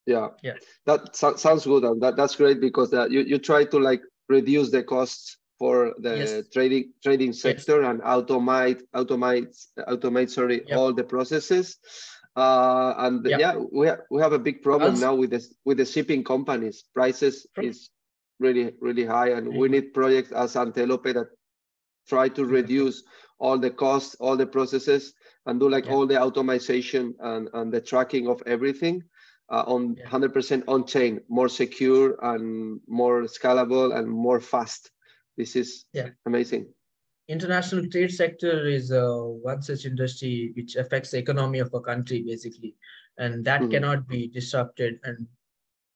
yeah 0.05 0.27
yeah 0.43 0.57
that 0.85 1.15
so- 1.15 1.35
sounds 1.35 1.65
good 1.65 1.83
and 1.83 2.01
that, 2.03 2.15
that's 2.15 2.35
great 2.35 2.61
because 2.61 2.91
that 2.91 3.07
uh, 3.07 3.13
you, 3.15 3.21
you 3.31 3.37
try 3.49 3.63
to 3.73 3.79
like 3.89 4.01
reduce 4.29 4.69
the 4.71 4.83
costs 4.83 5.37
for 5.59 5.93
the 6.05 6.13
yes. 6.17 6.43
trading 6.53 6.85
trading 7.03 7.33
sector 7.33 7.81
yes. 7.81 7.89
and 7.89 8.01
automate 8.01 8.81
automate 8.95 9.51
automate 9.93 10.29
sorry 10.29 10.61
yep. 10.67 10.77
all 10.77 10.93
the 10.93 11.03
processes 11.03 11.77
uh, 12.35 12.93
and 13.05 13.25
yep. 13.25 13.39
yeah 13.39 13.55
we, 13.79 13.87
ha- 13.87 14.03
we 14.09 14.21
have 14.21 14.33
a 14.33 14.43
big 14.47 14.61
problem 14.61 14.99
now 14.99 15.13
with 15.13 15.29
this 15.29 15.53
with 15.65 15.77
the 15.77 15.85
shipping 15.85 16.23
companies 16.23 16.85
prices 16.93 17.45
is 17.69 17.89
really, 18.41 18.73
really 18.81 19.05
high. 19.05 19.29
And 19.29 19.55
we 19.55 19.69
need 19.69 19.93
projects 19.93 20.31
as 20.31 20.55
Antelope 20.57 21.03
that 21.03 21.27
try 22.07 22.29
to 22.29 22.45
reduce 22.45 23.03
all 23.39 23.57
the 23.57 23.71
costs, 23.71 24.15
all 24.19 24.37
the 24.37 24.45
processes, 24.45 25.13
and 25.45 25.59
do 25.59 25.69
like 25.69 25.85
yeah. 25.85 25.93
all 25.93 26.05
the 26.05 26.21
automation 26.21 27.15
and, 27.19 27.49
and 27.53 27.73
the 27.73 27.81
tracking 27.81 28.27
of 28.27 28.41
everything 28.45 29.03
uh, 29.49 29.63
on 29.67 29.95
yeah. 29.97 30.05
100% 30.05 30.63
on 30.67 30.85
chain, 30.85 31.21
more 31.27 31.49
secure 31.49 32.17
and 32.21 32.79
more 32.87 33.23
scalable 33.23 33.97
and 33.97 34.07
more 34.07 34.39
fast. 34.39 34.91
This 35.37 35.55
is 35.55 35.85
yeah. 35.93 36.09
amazing. 36.25 36.67
International 37.27 37.87
trade 37.87 38.11
sector 38.11 38.67
is 38.67 38.91
uh, 38.91 39.07
one 39.07 39.61
such 39.61 39.85
industry 39.85 40.51
which 40.55 40.75
affects 40.75 41.11
the 41.11 41.17
economy 41.17 41.59
of 41.59 41.73
a 41.73 41.79
country 41.79 42.23
basically, 42.25 42.75
and 43.17 43.45
that 43.45 43.61
mm-hmm. 43.61 43.71
cannot 43.71 44.07
be 44.07 44.27
disrupted. 44.27 44.99
And 45.03 45.27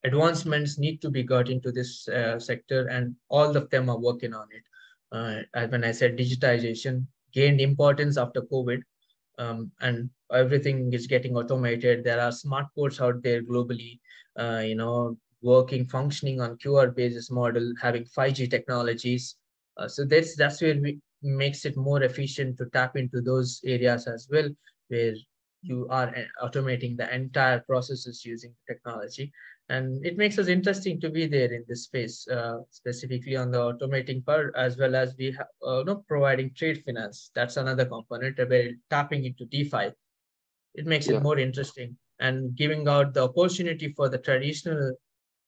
advancements 0.04 0.78
need 0.78 1.02
to 1.02 1.10
be 1.10 1.24
got 1.24 1.50
into 1.50 1.72
this 1.72 2.08
uh, 2.08 2.40
sector 2.40 2.88
and 2.88 3.16
all 3.30 3.56
of 3.58 3.70
them 3.70 3.90
are 3.90 4.00
working 4.00 4.34
on 4.34 4.48
it. 4.52 4.64
Uh, 5.12 5.42
when 5.70 5.84
I 5.84 5.92
said 5.92 6.18
digitization 6.18 7.06
gained 7.34 7.62
importance 7.62 8.18
after 8.18 8.42
COVID 8.42 8.82
um, 9.38 9.72
and 9.82 10.10
everything 10.34 10.92
is 10.94 11.08
getting 11.08 11.36
automated. 11.36 12.04
There 12.04 12.20
are 12.20 12.32
smart 12.32 12.68
ports 12.76 13.02
out 13.02 13.22
there 13.22 13.44
globally, 13.44 14.00
uh, 14.40 14.64
you 14.66 14.76
know, 14.76 15.18
working, 15.42 15.86
functioning 15.86 16.42
on 16.42 16.58
QR 16.58 16.96
basis 16.96 17.30
model, 17.30 17.74
having 17.80 18.06
5G 18.06 18.50
technologies. 18.50 19.36
Uh, 19.78 19.88
so 19.88 20.06
that's, 20.06 20.36
that's 20.36 20.62
where 20.62 20.80
we, 20.80 21.00
makes 21.22 21.66
it 21.66 21.76
more 21.76 22.04
efficient 22.04 22.58
to 22.58 22.66
tap 22.68 22.96
into 22.96 23.22
those 23.22 23.60
areas 23.66 24.08
as 24.08 24.28
well, 24.32 24.50
where 24.88 25.14
you 25.62 25.88
are 25.90 26.14
automating 26.42 26.96
the 26.96 27.14
entire 27.14 27.60
processes 27.62 28.24
using 28.24 28.54
technology. 28.68 29.32
And 29.70 30.06
it 30.06 30.16
makes 30.16 30.38
us 30.38 30.48
interesting 30.48 31.02
to 31.02 31.10
be 31.10 31.26
there 31.26 31.52
in 31.52 31.66
this 31.68 31.86
space, 31.86 32.28
uh, 32.28 32.60
specifically 32.70 33.36
on 33.36 33.50
the 33.50 33.58
automating 33.58 34.24
part, 34.24 34.54
as 34.56 34.78
well 34.78 34.96
as 34.96 35.16
we 35.18 35.32
have 35.32 35.48
uh, 35.66 35.84
no, 35.84 36.04
providing 36.08 36.54
trade 36.54 36.84
finance. 36.86 37.32
That's 37.34 37.58
another 37.58 37.86
component 37.86 38.38
where 38.38 38.72
tapping 38.92 39.26
into 39.26 39.46
DeFi. 39.46 39.92
It 40.76 40.86
makes 40.86 41.08
yeah. 41.08 41.16
it 41.16 41.24
more 41.24 41.40
interesting 41.40 41.98
and 42.20 42.56
giving 42.56 42.88
out 42.88 43.14
the 43.14 43.24
opportunity 43.24 43.92
for 43.94 44.08
the 44.08 44.20
traditional 44.20 44.94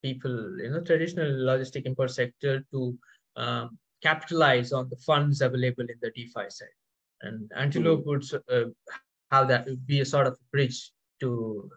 people, 0.02 0.58
you 0.60 0.72
know, 0.72 0.82
traditional 0.82 1.28
logistic 1.28 1.86
import 1.86 2.12
sector 2.12 2.66
to 2.72 2.98
um, 3.36 3.78
capitalize 4.02 4.72
on 4.72 4.90
the 4.90 4.98
funds 4.98 5.42
available 5.42 5.84
in 5.84 5.98
the 6.02 6.12
DeFi 6.16 6.50
side. 6.50 6.68
And 7.22 7.52
Antelope 7.56 8.06
mm-hmm. 8.06 8.10
would 8.10 8.24
uh, 8.52 8.70
have 9.32 9.48
that 9.50 9.68
be 9.86 10.02
a 10.02 10.06
sort 10.06 10.28
of 10.28 10.38
bridge 10.52 10.92
to 11.20 11.70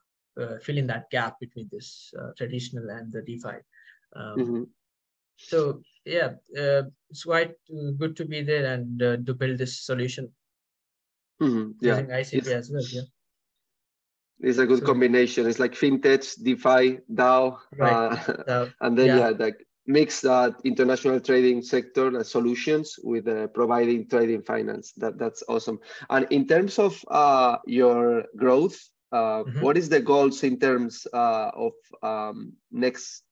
fill 0.62 0.78
in 0.78 0.86
that 0.86 1.10
gap 1.10 1.38
between 1.40 1.68
this 1.72 2.12
uh, 2.18 2.30
traditional 2.36 2.88
and 2.90 3.12
the 3.12 3.22
DeFi. 3.22 3.56
Um, 4.16 4.38
mm-hmm. 4.38 4.62
So 5.36 5.82
yeah, 6.04 6.32
uh, 6.58 6.82
it's 7.10 7.24
quite 7.24 7.52
good 7.98 8.16
to 8.16 8.24
be 8.24 8.42
there 8.42 8.74
and 8.74 9.02
uh, 9.02 9.16
to 9.26 9.34
build 9.34 9.58
this 9.58 9.80
solution 9.80 10.30
mm-hmm. 11.40 11.72
yeah. 11.80 11.98
using 11.98 12.06
ICP 12.06 12.34
it's, 12.34 12.48
as 12.48 12.70
well. 12.70 12.84
Yeah. 12.90 13.02
It's 14.42 14.58
a 14.58 14.66
good 14.66 14.80
so, 14.80 14.86
combination. 14.86 15.46
It's 15.46 15.58
like 15.58 15.72
fintech, 15.72 16.42
DeFi, 16.42 17.00
DAO, 17.12 17.58
right. 17.76 18.28
Uh, 18.48 18.66
and 18.80 18.98
then 18.98 19.06
yeah, 19.06 19.18
yeah 19.18 19.32
like 19.38 19.66
mix 19.86 20.20
that 20.20 20.54
international 20.64 21.20
trading 21.20 21.62
sector 21.62 22.16
uh, 22.16 22.22
solutions 22.22 22.98
with 23.02 23.28
uh, 23.28 23.48
providing 23.48 24.08
trading 24.08 24.42
finance. 24.42 24.92
That 24.96 25.18
that's 25.18 25.42
awesome. 25.48 25.80
And 26.08 26.26
in 26.30 26.46
terms 26.46 26.78
of 26.78 27.04
uh, 27.10 27.58
your 27.66 28.24
growth, 28.36 28.78
uh, 28.78 28.99
mm-hmm. 29.12 29.60
what 29.60 29.76
is 29.76 29.88
the 29.88 30.00
goals 30.00 30.42
in 30.42 30.58
terms 30.58 31.06
uh, 31.12 31.50
of 31.54 31.72
um, 32.02 32.52
next 32.70 33.22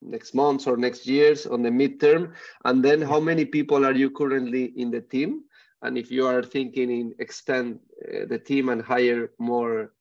next 0.00 0.34
months 0.34 0.66
or 0.66 0.76
next 0.76 1.06
years 1.06 1.46
on 1.46 1.62
the 1.62 1.70
midterm? 1.70 2.32
And 2.64 2.84
then 2.84 3.02
how 3.02 3.20
many 3.20 3.44
people 3.44 3.84
are 3.84 3.94
you 3.94 4.10
currently 4.10 4.72
in 4.76 4.90
the 4.90 5.00
team? 5.00 5.44
And 5.82 5.98
if 5.98 6.10
you 6.10 6.26
are 6.26 6.42
thinking 6.42 6.90
in 6.90 7.14
expand 7.18 7.80
uh, 8.08 8.26
the 8.28 8.38
team 8.38 8.68
and 8.68 8.82
hire 8.82 9.32
more 9.38 9.92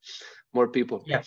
more 0.53 0.67
people? 0.67 1.03
Yeah. 1.05 1.23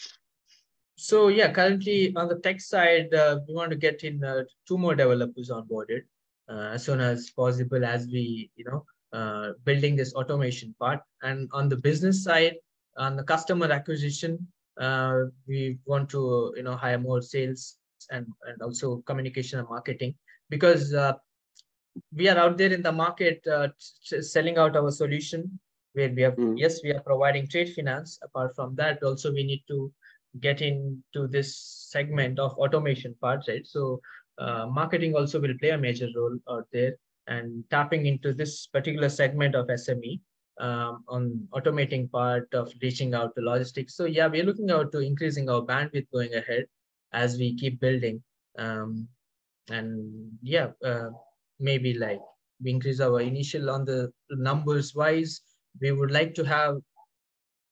So 0.97 1.29
yeah, 1.29 1.53
currently 1.53 2.13
on 2.17 2.29
the 2.29 2.39
tech 2.39 2.61
side, 2.61 3.13
uh, 3.13 3.41
we 3.49 3.55
want 3.55 3.71
to 3.71 3.77
get 3.77 4.05
in 4.05 4.23
uh, 4.23 4.45
two 4.67 4.79
more 4.79 4.95
developers 4.95 5.51
onboarded 5.51 6.03
uh, 6.49 6.71
as 6.75 6.85
soon 6.85 7.01
as 7.01 7.31
possible 7.31 7.85
as 7.85 8.07
we, 8.07 8.51
you 8.55 8.65
know, 8.65 8.85
uh, 9.13 9.53
building 9.65 9.97
this 9.97 10.15
automation 10.15 10.75
part. 10.79 11.01
And 11.23 11.49
on 11.53 11.69
the 11.69 11.77
business 11.77 12.23
side, 12.23 12.55
on 12.97 13.17
the 13.17 13.23
customer 13.23 13.71
acquisition, 13.71 14.47
uh, 14.81 15.25
we 15.47 15.79
want 15.85 16.09
to, 16.11 16.53
you 16.57 16.63
know, 16.63 16.77
hire 16.77 16.99
more 16.99 17.23
sales 17.23 17.77
and, 18.11 18.27
and 18.47 18.61
also 18.63 19.03
communication 19.07 19.59
and 19.59 19.69
marketing 19.69 20.15
because 20.51 20.93
uh, 20.95 21.13
we 22.13 22.29
are 22.29 22.39
out 22.39 22.59
there 22.59 22.73
in 22.73 22.83
the 22.83 22.93
market 22.93 23.45
selling 24.03 24.59
out 24.59 24.77
our 24.77 24.91
solution 24.91 25.59
where 25.95 26.11
we 26.11 26.23
have, 26.23 26.35
mm. 26.35 26.59
yes, 26.59 26.81
we 26.83 26.93
are 26.93 27.01
providing 27.01 27.49
trade 27.49 27.73
finance. 27.73 28.19
Apart 28.23 28.55
from 28.55 28.75
that, 28.75 29.03
also 29.03 29.33
we 29.33 29.45
need 29.45 29.63
to 29.69 29.93
get 30.41 30.61
into 30.61 31.29
this 31.29 31.57
segment 31.91 32.39
of 32.39 32.53
automation 32.55 33.15
part, 33.21 33.45
right? 33.47 33.65
So 33.65 34.01
uh, 34.39 34.67
marketing 34.67 35.15
also 35.15 35.41
will 35.41 35.55
play 35.61 35.71
a 35.71 35.79
major 35.79 36.09
role 36.17 36.37
out 36.51 36.67
there 36.73 36.97
and 37.29 37.65
tapping 37.71 38.07
into 38.07 38.35
this 38.35 38.67
particular 38.67 39.09
segment 39.09 39.55
of 39.55 39.69
SME 39.69 40.21
um, 40.59 41.05
on 41.09 41.49
automating 41.53 42.11
part 42.11 42.53
of 42.55 42.73
reaching 42.83 43.15
out 43.15 43.35
to 43.35 43.43
logistics. 43.43 43.97
So 43.97 44.05
yeah, 44.05 44.27
we're 44.27 44.45
looking 44.45 44.71
out 44.71 44.93
to 44.93 44.99
increasing 44.99 45.49
our 45.49 45.63
bandwidth 45.63 46.07
going 46.13 46.35
ahead 46.35 46.67
as 47.13 47.39
we 47.39 47.57
keep 47.57 47.81
building. 47.81 48.23
Um, 48.59 49.09
and 49.71 50.31
yeah, 50.43 50.69
uh, 50.85 51.11
maybe 51.59 51.95
like 51.95 52.21
we 52.63 52.71
increase 52.71 53.01
our 53.01 53.21
initial 53.21 53.71
on 53.71 53.85
the 53.85 54.13
numbers 54.31 54.95
wise, 54.95 55.41
we 55.81 55.93
would 55.93 56.11
like 56.11 56.35
to 56.35 56.45
have 56.45 56.77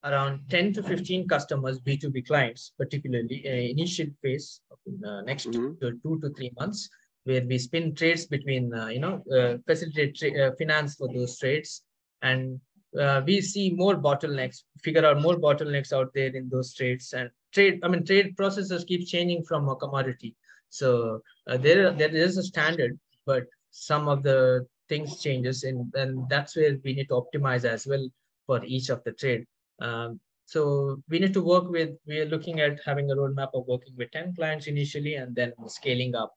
around 0.05 0.41
10 0.51 0.73
to 0.75 0.83
15 0.83 1.29
customers, 1.29 1.81
B2B 1.81 2.27
clients, 2.27 2.73
particularly 2.77 3.47
in 3.47 3.79
initial 3.79 4.07
phase 4.23 4.61
of 4.71 4.79
the 5.01 5.23
next 5.25 5.49
mm-hmm. 5.49 5.75
two, 5.81 6.01
two 6.03 6.21
to 6.21 6.31
three 6.31 6.51
months, 6.59 6.89
where 7.25 7.45
we 7.47 7.59
spin 7.59 7.95
trades 7.95 8.27
between, 8.27 8.75
uh, 8.75 8.89
you 8.89 8.99
know, 8.99 9.23
uh, 9.33 9.59
facilitate 9.67 10.17
tra- 10.17 10.49
uh, 10.49 10.51
finance 10.59 10.97
for 10.97 11.09
those 11.13 11.39
trades. 11.39 11.83
And 12.23 12.61
uh, 12.99 13.23
we 13.27 13.41
see 13.41 13.71
more 13.71 13.97
bottlenecks, 13.97 14.63
figure 14.83 15.05
out 15.05 15.23
more 15.23 15.37
bottlenecks 15.37 15.93
out 15.93 16.11
there 16.15 16.35
in 16.35 16.49
those 16.49 16.75
trades. 16.75 17.13
And 17.13 17.31
trade, 17.53 17.81
I 17.83 17.89
mean, 17.89 18.05
trade 18.05 18.37
processes 18.37 18.85
keep 18.85 19.07
changing 19.07 19.45
from 19.45 19.69
a 19.69 19.77
commodity. 19.77 20.35
So 20.69 21.23
uh, 21.47 21.57
there, 21.57 21.91
there 21.93 22.15
is 22.15 22.37
a 22.37 22.43
standard, 22.43 22.99
but 23.27 23.45
some 23.71 24.09
of 24.09 24.23
the 24.23 24.67
things 24.89 25.23
changes 25.23 25.65
and, 25.65 25.93
and 25.95 26.29
that's 26.29 26.57
where 26.57 26.77
we 26.85 26.95
need 26.95 27.09
to 27.09 27.23
optimize 27.23 27.65
as 27.65 27.87
well 27.87 28.07
for 28.47 28.63
each 28.65 28.91
of 28.91 29.03
the 29.05 29.13
trade 29.13 29.47
um, 29.81 30.21
so 30.47 31.03
we 31.09 31.19
need 31.19 31.33
to 31.35 31.43
work 31.43 31.69
with, 31.71 31.91
we 32.07 32.19
are 32.19 32.27
looking 32.27 32.61
at 32.61 32.79
having 32.85 33.11
a 33.11 33.17
roadmap 33.17 33.51
of 33.55 33.67
working 33.67 33.95
with 33.97 34.11
10 34.11 34.35
clients 34.37 34.67
initially 34.67 35.15
and 35.15 35.35
then 35.35 35.53
scaling 35.67 36.15
up, 36.15 36.35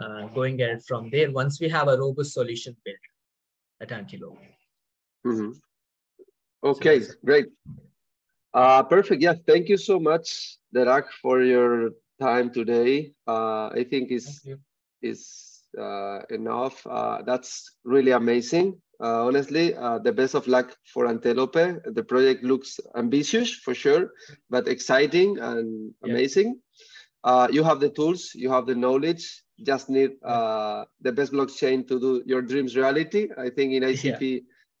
uh, 0.00 0.26
going 0.28 0.60
at 0.62 0.84
from 0.86 1.10
there 1.10 1.30
once 1.30 1.60
we 1.60 1.68
have 1.68 1.88
a 1.88 1.98
robust 1.98 2.32
solution 2.32 2.76
built 2.84 2.96
at 3.80 3.92
Antelope. 3.92 4.38
Mm-hmm. 5.26 5.50
Okay, 6.64 7.02
great. 7.24 7.46
Uh, 8.54 8.82
perfect. 8.82 9.22
Yeah, 9.22 9.34
thank 9.46 9.68
you 9.68 9.76
so 9.76 10.00
much, 10.00 10.58
Dheeraj, 10.74 11.04
for 11.22 11.42
your 11.42 11.90
time 12.20 12.52
today. 12.52 13.12
Uh, 13.26 13.68
I 13.68 13.84
think 13.88 14.10
is 14.10 14.42
is 15.02 15.62
uh, 15.78 16.20
enough. 16.30 16.86
Uh, 16.86 17.22
that's 17.22 17.76
really 17.84 18.12
amazing. 18.12 18.80
Uh, 19.00 19.26
honestly, 19.26 19.76
uh, 19.76 19.98
the 19.98 20.10
best 20.10 20.34
of 20.34 20.46
luck 20.48 20.74
for 20.92 21.06
Antelope. 21.06 21.82
The 21.84 22.02
project 22.02 22.42
looks 22.42 22.80
ambitious 22.96 23.54
for 23.54 23.74
sure, 23.74 24.10
but 24.50 24.66
exciting 24.66 25.38
and 25.38 25.94
yeah. 26.02 26.12
amazing. 26.12 26.60
Uh, 27.22 27.46
you 27.50 27.62
have 27.62 27.78
the 27.80 27.90
tools, 27.90 28.32
you 28.34 28.50
have 28.50 28.66
the 28.66 28.74
knowledge. 28.74 29.44
Just 29.62 29.90
need 29.90 30.12
uh, 30.24 30.84
the 31.00 31.12
best 31.12 31.32
blockchain 31.32 31.86
to 31.88 32.00
do 32.00 32.22
your 32.26 32.42
dreams 32.42 32.76
reality. 32.76 33.28
I 33.36 33.50
think 33.50 33.72
in 33.72 33.82
ICP, 33.82 34.20
yeah. 34.22 34.38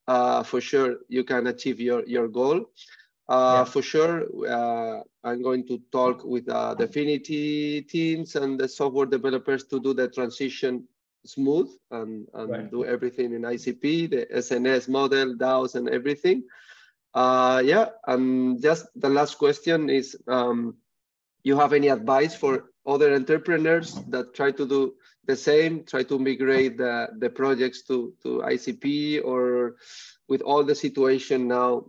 Uh, 0.08 0.42
for 0.42 0.60
sure, 0.60 0.96
you 1.08 1.22
can 1.22 1.46
achieve 1.46 1.78
your 1.78 2.02
your 2.06 2.28
goal. 2.28 2.70
Uh, 3.28 3.60
yeah. 3.60 3.64
For 3.64 3.82
sure, 3.82 4.24
I'm 5.22 5.42
going 5.42 5.66
to 5.68 5.78
talk 5.92 6.24
with 6.24 6.46
the 6.46 6.74
DFINITY 6.80 7.86
teams 7.86 8.34
and 8.34 8.58
the 8.58 8.66
software 8.66 9.04
developers 9.04 9.64
to 9.64 9.78
do 9.78 9.92
the 9.92 10.08
transition 10.08 10.88
smooth 11.26 11.68
and, 11.90 12.26
and 12.32 12.50
right. 12.50 12.70
do 12.70 12.86
everything 12.86 13.34
in 13.34 13.42
ICP, 13.42 14.10
the 14.10 14.26
SNS 14.34 14.88
model, 14.88 15.34
DAOs, 15.36 15.74
and 15.74 15.88
everything. 15.90 16.44
Uh, 17.12 17.62
yeah, 17.64 17.88
and 18.06 18.62
just 18.62 18.86
the 18.96 19.08
last 19.08 19.36
question 19.36 19.90
is, 19.90 20.16
um, 20.26 20.76
you 21.42 21.58
have 21.58 21.72
any 21.72 21.88
advice 21.88 22.34
for 22.34 22.70
other 22.86 23.14
entrepreneurs 23.14 23.94
that 24.08 24.34
try 24.34 24.50
to 24.52 24.66
do 24.66 24.94
the 25.28 25.36
same, 25.36 25.84
try 25.84 26.02
to 26.02 26.18
migrate 26.18 26.78
the, 26.78 27.08
the 27.18 27.28
projects 27.28 27.82
to, 27.82 28.14
to 28.22 28.40
ICP 28.46 29.22
or 29.22 29.76
with 30.26 30.40
all 30.40 30.64
the 30.64 30.74
situation 30.74 31.46
now, 31.46 31.84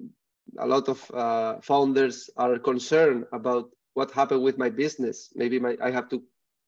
a 0.60 0.68
lot 0.68 0.90
of 0.90 1.10
uh, 1.12 1.60
founders 1.62 2.30
are 2.36 2.60
concerned 2.60 3.26
about 3.32 3.70
what 3.94 4.12
happened 4.12 4.44
with 4.44 4.58
my 4.58 4.70
business. 4.70 5.30
Maybe 5.36 5.58
my, 5.58 5.78
I 5.82 5.90
have 5.90 6.10
to 6.10 6.22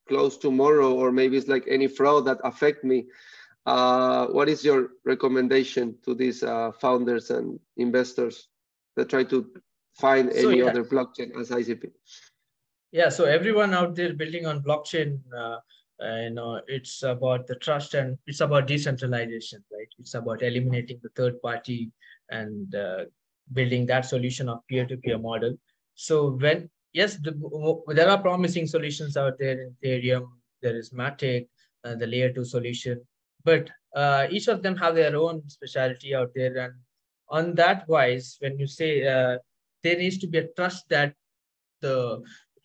close 0.08 0.38
tomorrow, 0.38 0.94
or 0.94 1.12
maybe 1.12 1.36
it's 1.38 1.48
like 1.48 1.66
any 1.68 1.88
fraud 1.88 2.26
that 2.26 2.40
affect 2.44 2.84
me. 2.84 3.08
Uh, 3.66 4.28
what 4.28 4.48
is 4.48 4.64
your 4.64 4.92
recommendation 5.04 5.98
to 6.06 6.16
these 6.16 6.42
uh, 6.42 6.72
founders 6.80 7.32
and 7.32 7.60
investors 7.76 8.48
that 8.96 9.10
try 9.10 9.24
to 9.26 9.46
find 10.00 10.32
so, 10.32 10.50
any 10.50 10.60
yeah. 10.60 10.66
other 10.66 10.86
blockchain 10.86 11.38
as 11.40 11.50
ICP? 11.50 11.92
Yeah, 12.92 13.10
so 13.10 13.26
everyone 13.26 13.74
out 13.74 13.96
there 13.96 14.14
building 14.14 14.46
on 14.46 14.64
blockchain, 14.64 15.20
uh, 16.04 16.16
you 16.24 16.30
know, 16.32 16.62
it's 16.68 17.04
about 17.04 17.48
the 17.48 17.56
trust 17.56 17.94
and 17.94 18.18
it's 18.28 18.42
about 18.42 18.68
decentralization, 18.68 19.64
right? 19.72 19.88
It's 20.00 20.14
about 20.14 20.42
eliminating 20.42 21.00
the 21.04 21.10
third 21.16 21.42
party 21.42 21.92
and 22.30 22.74
uh, 22.76 23.06
building 23.54 23.86
that 23.88 24.06
solution 24.06 24.50
of 24.50 24.60
peer-to-peer 24.68 25.18
model. 25.18 25.56
So 25.96 26.32
when 26.32 26.70
yes, 26.94 27.18
the, 27.18 27.34
there 27.88 28.10
are 28.10 28.22
promising 28.22 28.68
solutions 28.68 29.18
out 29.18 29.38
there 29.40 29.60
in 29.62 29.76
Ethereum. 29.84 30.28
There 30.62 30.76
is 30.76 30.92
Matic, 30.92 31.48
uh, 31.84 31.96
the 31.96 32.06
layer 32.06 32.32
two 32.32 32.46
solution, 32.46 33.02
but 33.44 33.70
uh, 33.96 34.28
each 34.30 34.48
of 34.48 34.62
them 34.62 34.76
have 34.78 34.96
their 34.96 35.16
own 35.16 35.42
specialty 35.50 36.14
out 36.14 36.32
there. 36.36 36.56
And 36.58 36.74
on 37.30 37.56
that 37.56 37.88
wise, 37.88 38.38
when 38.40 38.60
you 38.60 38.68
say 38.68 39.08
uh, 39.08 39.38
there 39.84 39.98
needs 39.98 40.20
to 40.20 40.28
be 40.28 40.38
a 40.40 40.48
trust 40.56 40.88
that 40.90 41.16
the 41.82 42.22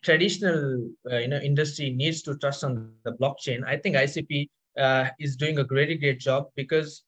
traditional 0.07 0.89
uh, 1.11 1.19
you 1.19 1.29
know 1.29 1.41
industry 1.51 1.91
needs 1.91 2.23
to 2.23 2.37
trust 2.39 2.63
on 2.63 2.93
the 3.05 3.13
blockchain, 3.21 3.67
I 3.67 3.77
think 3.77 3.97
ICP 3.97 4.49
uh, 4.79 5.09
is 5.19 5.37
doing 5.37 5.59
a 5.59 5.65
very 5.65 5.97
great 5.97 6.21
job 6.21 6.47
because 6.55 7.03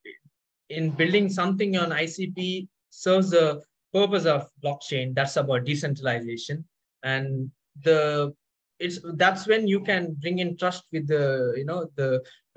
in 0.68 0.90
building 0.90 1.28
something 1.30 1.76
on 1.76 1.90
ICP 1.90 2.66
serves 2.90 3.30
the 3.30 3.62
purpose 3.92 4.26
of 4.26 4.48
blockchain. 4.64 5.14
That's 5.14 5.36
about 5.36 5.64
decentralization. 5.64 6.64
And 7.04 7.50
the 7.84 8.34
it's 8.80 8.98
that's 9.14 9.46
when 9.46 9.68
you 9.68 9.80
can 9.80 10.14
bring 10.20 10.40
in 10.40 10.56
trust 10.56 10.84
with 10.92 11.06
the 11.06 11.54
you 11.56 11.64
know 11.64 11.80
the 11.94 12.10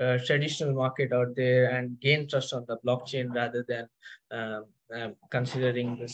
uh, 0.04 0.18
traditional 0.26 0.74
market 0.74 1.14
out 1.14 1.36
there 1.36 1.70
and 1.76 2.00
gain 2.00 2.28
trust 2.28 2.54
on 2.54 2.66
the 2.68 2.78
blockchain 2.86 3.34
rather 3.34 3.64
than 3.72 3.86
um, 4.32 4.66
um, 4.96 5.16
considering 5.30 5.98
the 6.02 6.10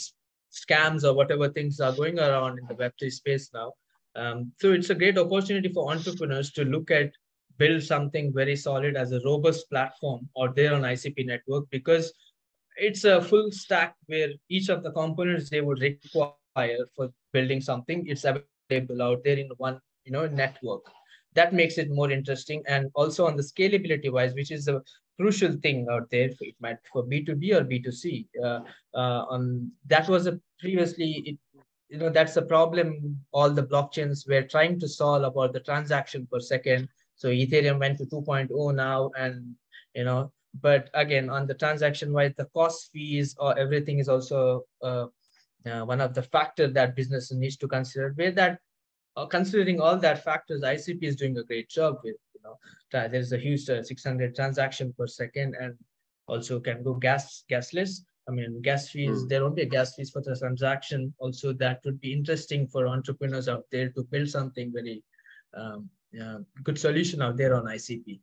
scams 0.61 1.03
or 1.03 1.13
whatever 1.13 1.49
things 1.49 1.79
are 1.79 1.93
going 1.93 2.19
around 2.19 2.59
in 2.59 2.65
the 2.67 2.75
web3 2.75 3.11
space 3.11 3.49
now 3.53 3.71
um, 4.17 4.51
so 4.59 4.73
it's 4.73 4.89
a 4.89 4.95
great 4.95 5.17
opportunity 5.17 5.69
for 5.69 5.91
entrepreneurs 5.91 6.51
to 6.51 6.65
look 6.65 6.91
at 6.91 7.11
build 7.57 7.81
something 7.81 8.31
very 8.33 8.55
solid 8.55 8.95
as 8.95 9.11
a 9.11 9.21
robust 9.25 9.69
platform 9.69 10.27
or 10.35 10.49
there 10.53 10.73
on 10.73 10.81
icp 10.81 11.25
network 11.25 11.65
because 11.71 12.13
it's 12.77 13.03
a 13.03 13.21
full 13.21 13.51
stack 13.51 13.95
where 14.05 14.29
each 14.49 14.69
of 14.69 14.83
the 14.83 14.91
components 14.91 15.49
they 15.49 15.61
would 15.61 15.79
require 15.79 16.85
for 16.95 17.09
building 17.33 17.61
something 17.61 18.05
it's 18.07 18.25
available 18.25 19.01
out 19.01 19.23
there 19.23 19.37
in 19.37 19.49
one 19.57 19.79
you 20.07 20.11
know 20.11 20.27
network. 20.27 20.83
That 21.33 21.53
makes 21.53 21.77
it 21.77 21.91
more 21.91 22.09
interesting 22.09 22.63
and 22.67 22.89
also 22.95 23.27
on 23.27 23.35
the 23.35 23.43
scalability 23.43 24.11
wise 24.11 24.33
which 24.33 24.51
is 24.51 24.67
a 24.67 24.81
crucial 25.19 25.53
thing 25.63 25.85
out 25.91 26.09
there 26.09 26.29
it 26.39 26.55
might 26.59 26.77
for 26.91 27.03
b2b 27.03 27.53
or 27.53 27.63
b2c 27.65 28.27
uh, 28.43 28.59
uh, 28.95 29.25
on 29.33 29.71
that 29.87 30.07
was 30.07 30.27
a 30.27 30.39
previously 30.59 31.11
it, 31.25 31.37
you 31.89 31.97
know 31.97 32.09
that's 32.09 32.37
a 32.37 32.41
problem 32.41 33.17
all 33.31 33.49
the 33.49 33.63
blockchains 33.63 34.27
were 34.27 34.43
trying 34.43 34.79
to 34.79 34.87
solve 34.87 35.23
about 35.23 35.53
the 35.53 35.59
transaction 35.59 36.27
per 36.31 36.39
second 36.39 36.87
so 37.15 37.29
ethereum 37.29 37.79
went 37.79 37.97
to 37.97 38.05
2.0 38.05 38.75
now 38.75 39.09
and 39.17 39.55
you 39.95 40.03
know 40.03 40.31
but 40.61 40.89
again 40.93 41.29
on 41.29 41.47
the 41.47 41.53
transaction 41.53 42.11
wise 42.11 42.33
the 42.37 42.45
cost 42.53 42.89
fees 42.91 43.35
or 43.39 43.57
everything 43.57 43.99
is 43.99 44.09
also 44.09 44.63
uh, 44.83 45.05
uh, 45.65 45.83
one 45.85 46.01
of 46.01 46.13
the 46.13 46.21
factors 46.21 46.73
that 46.73 46.95
business 46.95 47.31
needs 47.31 47.57
to 47.57 47.67
consider 47.67 48.11
where 48.15 48.31
that 48.31 48.59
uh, 49.17 49.25
considering 49.25 49.81
all 49.81 49.97
that 49.97 50.23
factors, 50.23 50.61
ICP 50.61 51.01
is 51.01 51.15
doing 51.15 51.35
a 51.37 51.43
great 51.43 51.67
job 51.69 51.97
with, 52.03 52.15
you 52.35 52.41
know, 52.43 52.55
there's 52.91 53.33
a 53.33 53.37
huge 53.37 53.67
uh, 53.67 53.81
600 53.81 54.35
transaction 54.35 54.93
per 54.95 55.07
second 55.07 55.55
and 55.59 55.73
also 56.27 56.59
can 56.59 56.83
go 56.83 56.93
gas 56.93 57.43
gasless. 57.49 58.01
I 58.27 58.31
mean, 58.31 58.61
gas 58.61 58.89
fees, 58.89 59.23
mm. 59.23 59.29
there 59.29 59.43
won't 59.43 59.55
be 59.55 59.61
a 59.61 59.65
gas 59.65 59.95
fees 59.95 60.09
for 60.09 60.21
the 60.21 60.35
transaction. 60.35 61.13
Also, 61.19 61.53
that 61.53 61.81
would 61.85 61.99
be 62.01 62.11
interesting 62.11 62.67
for 62.67 62.87
entrepreneurs 62.87 63.47
out 63.47 63.65
there 63.71 63.89
to 63.89 64.03
build 64.03 64.29
something 64.29 64.73
very 64.73 65.03
um, 65.55 65.89
good 66.63 66.77
solution 66.77 67.21
out 67.21 67.37
there 67.37 67.55
on 67.55 67.65
ICP. 67.65 68.19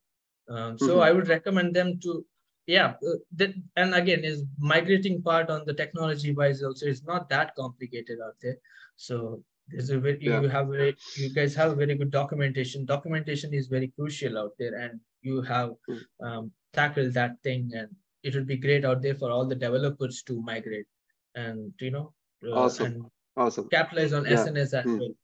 Um, 0.48 0.78
so 0.78 0.88
mm-hmm. 0.88 1.00
I 1.00 1.12
would 1.12 1.28
recommend 1.28 1.74
them 1.74 1.98
to, 2.02 2.24
yeah, 2.66 2.94
uh, 3.07 3.18
that, 3.36 3.55
and 3.76 3.94
again, 3.94 4.24
is 4.24 4.44
migrating 4.59 5.22
part 5.22 5.48
on 5.50 5.64
the 5.64 5.74
technology 5.74 6.32
wise 6.32 6.62
also 6.62 6.86
is 6.86 7.02
not 7.05 7.28
that 7.30 7.55
complicated 7.55 8.18
out 8.24 8.34
there. 8.42 8.57
So 8.96 9.42
there's 9.68 9.90
a 9.90 9.98
very 9.98 10.18
yeah. 10.20 10.40
you 10.40 10.48
have 10.48 10.68
very 10.68 10.94
you 11.16 11.32
guys 11.32 11.55
have 11.55 11.76
very 11.76 11.94
good 11.94 12.11
documentation 12.11 12.84
documentation 12.84 13.55
is 13.55 13.66
very 13.66 13.90
crucial 13.98 14.36
out 14.36 14.52
there 14.59 14.74
and 14.74 15.00
you 15.22 15.40
have 15.40 15.72
hmm. 15.86 16.26
um, 16.26 16.52
tackled 16.74 17.14
that 17.14 17.42
thing 17.42 17.70
and 17.74 17.88
it 18.25 18.35
would 18.35 18.47
be 18.47 18.57
great 18.57 18.85
out 18.85 19.03
there 19.03 19.14
for 19.14 19.31
all 19.31 19.47
the 19.47 19.61
developers 19.66 20.22
to 20.22 20.41
migrate 20.43 20.87
and 21.35 21.72
you 21.81 21.91
know 21.91 22.07
uh, 22.47 22.53
awesome 22.62 22.87
and 22.87 23.05
awesome 23.37 23.68
capitalize 23.68 24.12
on 24.12 24.25
yeah. 24.25 24.45
sns 24.45 24.72
as 24.81 24.87
mm. 24.87 24.99
well 24.99 25.14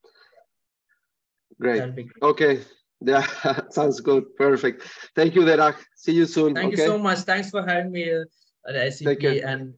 great. 1.60 1.94
great 1.94 2.08
okay 2.30 2.54
yeah 3.00 3.26
sounds 3.78 4.00
good 4.00 4.24
perfect 4.36 4.86
thank 5.16 5.34
you 5.34 5.42
Dheeraj. 5.42 5.76
see 5.96 6.12
you 6.20 6.26
soon 6.26 6.54
thank 6.54 6.74
okay? 6.74 6.82
you 6.82 6.88
so 6.88 6.98
much 6.98 7.20
thanks 7.30 7.50
for 7.50 7.62
having 7.66 7.92
me 7.92 8.04
uh, 8.12 8.24
at 8.68 8.74
icp 8.86 9.44
and 9.52 9.74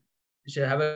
have 0.56 0.80
a 0.80 0.90